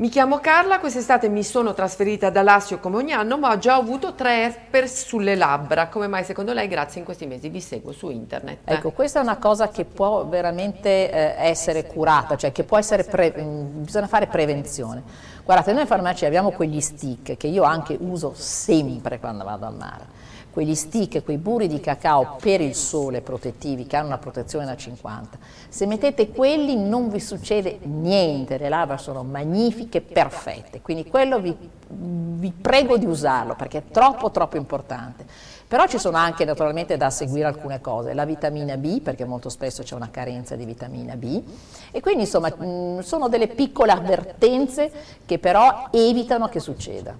Mi 0.00 0.08
chiamo 0.08 0.38
Carla, 0.38 0.78
quest'estate 0.78 1.28
mi 1.28 1.42
sono 1.42 1.74
trasferita 1.74 2.30
da 2.30 2.40
Lassio 2.40 2.78
come 2.78 2.96
ogni 2.96 3.12
anno, 3.12 3.36
ma 3.36 3.50
ho 3.50 3.58
già 3.58 3.74
avuto 3.74 4.14
tre 4.14 4.44
herpes 4.44 5.04
sulle 5.04 5.34
labbra. 5.34 5.88
Come 5.88 6.06
mai 6.06 6.24
secondo 6.24 6.54
lei? 6.54 6.68
Grazie, 6.68 7.00
in 7.00 7.04
questi 7.04 7.26
mesi 7.26 7.50
vi 7.50 7.60
seguo 7.60 7.92
su 7.92 8.08
internet. 8.08 8.60
Ecco, 8.64 8.92
questa 8.92 9.20
è 9.20 9.22
una 9.22 9.36
cosa 9.36 9.68
che 9.68 9.84
può 9.84 10.24
veramente 10.24 11.10
eh, 11.10 11.34
essere 11.36 11.86
curata, 11.86 12.38
cioè 12.38 12.50
che 12.50 12.64
può 12.64 12.78
essere, 12.78 13.04
pre- 13.04 13.34
mm, 13.38 13.82
bisogna 13.82 14.06
fare 14.06 14.26
prevenzione. 14.26 15.02
Guardate, 15.44 15.72
noi 15.72 15.82
in 15.82 15.86
farmacia 15.86 16.26
abbiamo 16.26 16.52
quegli 16.52 16.80
stick 16.80 17.36
che 17.36 17.46
io 17.48 17.64
anche 17.64 17.94
uso 18.00 18.32
sempre 18.34 19.18
quando 19.18 19.44
vado 19.44 19.66
al 19.66 19.74
mare 19.74 20.20
quegli 20.50 20.74
stick, 20.74 21.22
quei 21.22 21.38
burri 21.38 21.68
di 21.68 21.80
cacao 21.80 22.36
per 22.40 22.60
il 22.60 22.74
sole 22.74 23.20
protettivi 23.20 23.86
che 23.86 23.96
hanno 23.96 24.08
una 24.08 24.18
protezione 24.18 24.64
da 24.64 24.76
50. 24.76 25.38
Se 25.70 25.86
mettete 25.86 26.30
quelli 26.30 26.76
non 26.76 27.08
vi 27.10 27.20
succede 27.20 27.78
niente, 27.82 28.58
le 28.58 28.68
labbra 28.68 28.96
sono 28.96 29.22
magnifiche, 29.22 30.00
perfette, 30.00 30.80
quindi 30.80 31.08
quello 31.08 31.38
vi, 31.38 31.56
vi 31.86 32.50
prego 32.50 32.98
di 32.98 33.06
usarlo 33.06 33.54
perché 33.54 33.78
è 33.78 33.82
troppo 33.88 34.32
troppo 34.32 34.56
importante. 34.56 35.24
Però 35.68 35.86
ci 35.86 35.98
sono 35.98 36.16
anche 36.16 36.44
naturalmente 36.44 36.96
da 36.96 37.08
seguire 37.10 37.46
alcune 37.46 37.80
cose, 37.80 38.14
la 38.14 38.24
vitamina 38.24 38.76
B, 38.76 39.00
perché 39.00 39.24
molto 39.24 39.48
spesso 39.48 39.84
c'è 39.84 39.94
una 39.94 40.10
carenza 40.10 40.56
di 40.56 40.64
vitamina 40.64 41.14
B, 41.14 41.40
e 41.92 42.00
quindi 42.00 42.22
insomma 42.22 42.52
sono 43.02 43.28
delle 43.28 43.46
piccole 43.46 43.92
avvertenze 43.92 44.90
che 45.24 45.38
però 45.38 45.86
evitano 45.92 46.48
che 46.48 46.58
succeda. 46.58 47.16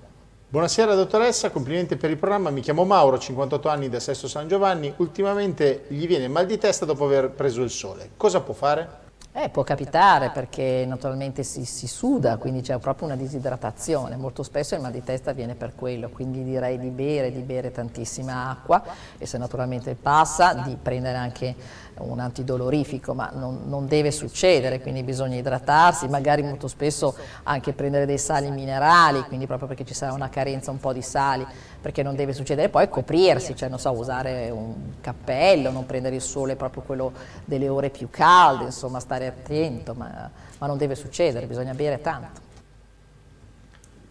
Buonasera 0.53 0.97
dottoressa, 0.97 1.51
complimenti 1.51 1.95
per 1.95 2.11
il 2.11 2.17
programma, 2.17 2.51
mi 2.51 2.61
chiamo 2.61 2.85
Mauro, 2.85 3.21
58 3.21 3.69
anni 3.69 3.89
da 3.89 4.01
Sesto 4.01 4.27
San 4.27 4.49
Giovanni, 4.49 4.93
ultimamente 4.97 5.85
gli 5.87 6.09
viene 6.09 6.27
mal 6.27 6.45
di 6.45 6.59
testa 6.59 6.85
dopo 6.85 7.05
aver 7.05 7.31
preso 7.31 7.63
il 7.63 7.71
sole, 7.71 8.11
cosa 8.17 8.41
può 8.41 8.53
fare? 8.53 8.99
Eh, 9.33 9.49
può 9.49 9.63
capitare 9.63 10.31
perché 10.31 10.85
naturalmente 10.89 11.45
si, 11.45 11.65
si 11.65 11.87
suda, 11.87 12.37
quindi 12.37 12.63
c'è 12.63 12.77
proprio 12.79 13.07
una 13.07 13.17
disidratazione, 13.17 14.17
molto 14.17 14.43
spesso 14.43 14.75
il 14.75 14.81
mal 14.81 14.91
di 14.91 15.05
testa 15.05 15.31
viene 15.31 15.55
per 15.55 15.77
quello, 15.77 16.09
quindi 16.09 16.43
direi 16.43 16.81
di 16.81 16.91
bere, 16.91 17.31
di 17.31 17.43
bere 17.43 17.71
tantissima 17.71 18.51
acqua 18.51 18.83
e 19.19 19.27
se 19.27 19.39
naturalmente 19.39 19.95
passa 19.95 20.55
di 20.55 20.77
prendere 20.83 21.17
anche 21.17 21.55
un 22.01 22.19
antidolorifico, 22.19 23.15
ma 23.15 23.31
non, 23.33 23.63
non, 23.67 23.87
deve 23.87 24.11
succedere, 24.11 24.81
quindi 24.81 25.03
bisogna 25.03 25.37
idratarsi, 25.37 26.09
magari 26.09 26.43
molto 26.43 26.69
spesso 26.69 27.15
anche 27.45 27.73
prendere 27.73 28.07
dei 28.07 28.19
sali 28.19 28.51
minerali, 28.51 29.23
quindi 29.23 29.47
proprio 29.47 29.69
perché 29.69 29.85
ci 29.85 29.95
sarà 29.95 30.13
una 30.13 30.29
carenza 30.29 30.71
un 30.71 30.79
po' 30.79 30.93
di 30.93 31.03
sali, 31.03 31.47
perché 31.81 32.03
non 32.03 32.15
deve 32.15 32.33
succedere, 32.33 32.69
poi 32.69 32.89
coprirsi, 32.89 33.55
cioè 33.57 33.69
non 33.69 33.79
so, 33.79 33.91
usare 33.93 34.51
un 34.51 34.75
cappello, 35.01 35.71
non 35.71 35.87
prendere 35.87 36.15
il 36.17 36.23
sole 36.23 36.57
proprio 36.57 36.83
quello 36.83 37.13
delle 37.45 37.69
ore 37.69 37.91
più 37.91 38.09
calde, 38.11 38.65
insomma 38.65 39.01
stare 39.01 39.27
attento, 39.27 39.95
ma, 39.95 40.31
ma 40.59 40.67
non 40.67 40.77
deve 40.77 40.95
succedere, 40.95 41.47
bisogna 41.47 41.75
bere 41.75 42.01
tanto. 42.01 42.49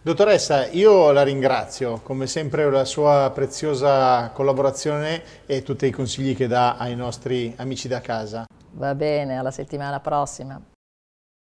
Dottoressa, 0.02 0.66
io 0.68 1.12
la 1.12 1.22
ringrazio, 1.22 2.00
come 2.02 2.26
sempre 2.26 2.70
la 2.70 2.86
sua 2.86 3.30
preziosa 3.34 4.30
collaborazione 4.30 5.22
e 5.44 5.62
tutti 5.62 5.84
i 5.84 5.90
consigli 5.90 6.34
che 6.34 6.46
dà 6.46 6.78
ai 6.78 6.96
nostri 6.96 7.52
amici 7.58 7.86
da 7.86 8.00
casa. 8.00 8.46
Va 8.70 8.94
bene, 8.94 9.36
alla 9.36 9.50
settimana 9.50 10.00
prossima. 10.00 10.58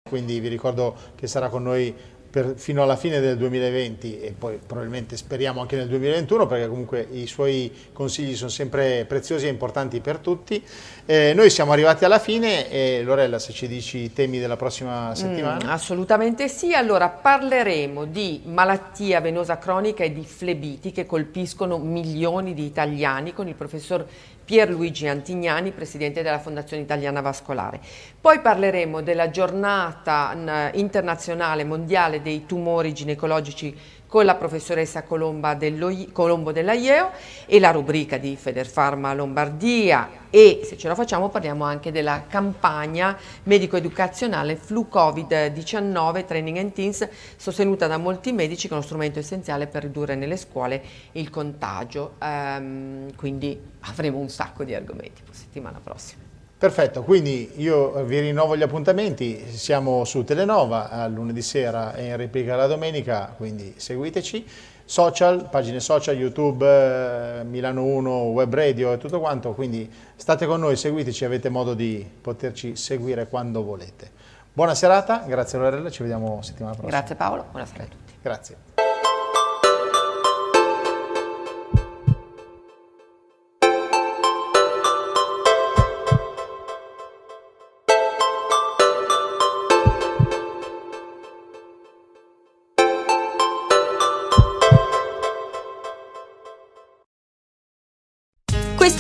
Quindi 0.10 0.42
vi 0.42 0.50
ricordo 0.50 0.98
che 1.16 1.28
sarà 1.28 1.48
con 1.48 1.64
noi 1.64 1.96
per, 2.32 2.54
fino 2.56 2.82
alla 2.82 2.96
fine 2.96 3.20
del 3.20 3.38
2020 3.38 4.22
e 4.22 4.34
poi 4.38 4.58
probabilmente 4.66 5.18
speriamo 5.18 5.60
anche 5.60 5.76
nel 5.76 5.90
2021 5.90 6.48
perché 6.48 6.68
comunque 6.68 7.06
i 7.12 7.28
suoi 7.28 7.72
consigli 7.92 8.36
sono 8.36 8.50
sempre 8.50 9.04
preziosi 9.06 9.48
e 9.48 9.50
importanti 9.50 10.00
per 10.00 10.20
tutti. 10.20 10.64
Eh, 11.06 11.34
noi 11.36 11.50
siamo 11.50 11.74
arrivati 11.74 12.06
alla 12.06 12.20
fine 12.20 12.70
e 12.70 13.02
Lorella 13.04 13.38
se 13.38 13.52
ci 13.52 13.68
dici 13.68 13.98
i 13.98 14.14
temi 14.14 14.40
della 14.40 14.56
prossima 14.56 15.10
mm, 15.10 15.14
settimana. 15.14 15.66
Mm, 15.66 15.70
assolutamente 15.70 16.48
sì, 16.48 16.74
allora 16.74 17.10
parleremo 17.10 18.06
di 18.06 18.42
malattia 18.46 19.20
venosa 19.20 19.58
cronica 19.58 20.06
e 20.06 20.14
di 20.14 20.24
flebiti 20.24 20.94
che 20.94 21.06
colpiscono 21.06 21.78
milioni 21.78 22.54
di 22.54 22.64
italiani 22.64 23.34
con 23.34 23.50
il 23.50 23.56
professor 23.56 24.08
Pierluigi 24.52 25.08
Antignani, 25.08 25.72
presidente 25.72 26.22
della 26.24 26.38
Fondazione 26.38 26.84
Italiana 26.84 27.22
Vascolare. 27.22 27.80
Poi 28.20 28.42
parleremo 28.42 29.02
della 29.02 29.30
giornata 29.30 30.70
internazionale 30.74 31.64
mondiale 31.64 32.22
dei 32.22 32.46
tumori 32.46 32.92
ginecologici 32.92 33.74
con 34.12 34.26
la 34.26 34.36
professoressa 34.36 35.04
Colombo 35.04 35.56
della 35.56 36.74
IEO 36.74 37.12
e 37.46 37.60
la 37.62 37.72
rubrica 37.72 38.18
di 38.18 38.36
Federfarma 38.36 39.14
Lombardia 39.14 40.28
e 40.30 40.60
se 40.66 40.76
ce 40.78 40.90
la 40.90 40.96
facciamo 40.96 41.30
parliamo 41.30 41.64
anche 41.64 41.94
della 41.94 42.26
campagna 42.28 43.18
medico-educazionale 43.44 44.58
Flu 44.58 44.90
Covid-19 44.92 46.26
Training 46.26 46.58
and 46.58 46.74
Teens 46.74 47.08
sostenuta 47.38 47.88
da 47.88 47.96
molti 47.96 48.34
medici 48.34 48.68
con 48.68 48.76
uno 48.80 48.86
strumento 48.86 49.20
essenziale 49.20 49.68
per 49.68 49.84
ridurre 49.84 50.16
nelle 50.16 50.36
scuole 50.36 50.84
il 51.14 51.30
contagio. 51.30 52.16
Um, 52.20 53.16
quindi 53.16 53.58
avremo 53.80 54.18
un 54.18 54.28
sacco 54.28 54.66
di 54.66 54.76
argomenti 54.76 55.22
la 55.26 55.34
settimana 55.34 55.80
prossima. 55.82 56.31
Perfetto, 56.62 57.02
quindi 57.02 57.54
io 57.56 58.04
vi 58.04 58.20
rinnovo 58.20 58.56
gli 58.56 58.62
appuntamenti, 58.62 59.48
siamo 59.50 60.06
su 60.06 60.24
Telenova 60.24 61.08
lunedì 61.08 61.42
sera 61.42 61.96
e 61.96 62.10
in 62.10 62.18
replica 62.18 62.56
la 62.56 62.68
domenica, 62.68 63.34
quindi 63.36 63.74
seguiteci. 63.78 64.46
Social, 64.86 65.50
pagine 65.50 65.80
social, 65.80 66.16
YouTube, 66.16 67.40
eh, 67.40 67.44
Milano 67.46 67.84
1, 67.84 68.12
Web 68.12 68.54
Radio 68.54 68.94
e 68.94 69.00
tutto 69.00 69.20
quanto, 69.20 69.54
quindi 69.54 69.92
state 70.16 70.46
con 70.46 70.60
noi, 70.60 70.76
seguiteci, 70.76 71.26
avete 71.26 71.50
modo 71.50 71.74
di 71.74 72.08
poterci 72.22 72.76
seguire 72.76 73.28
quando 73.28 73.64
volete. 73.64 74.12
Buona 74.54 74.76
serata, 74.76 75.24
grazie 75.26 75.58
Lorella, 75.58 75.90
ci 75.90 76.04
vediamo 76.04 76.44
settimana 76.44 76.76
prossima. 76.76 76.96
Grazie 76.96 77.16
Paolo, 77.16 77.46
buonasera 77.50 77.84
a 77.84 77.88
tutti. 77.88 78.14
Grazie. 78.22 78.71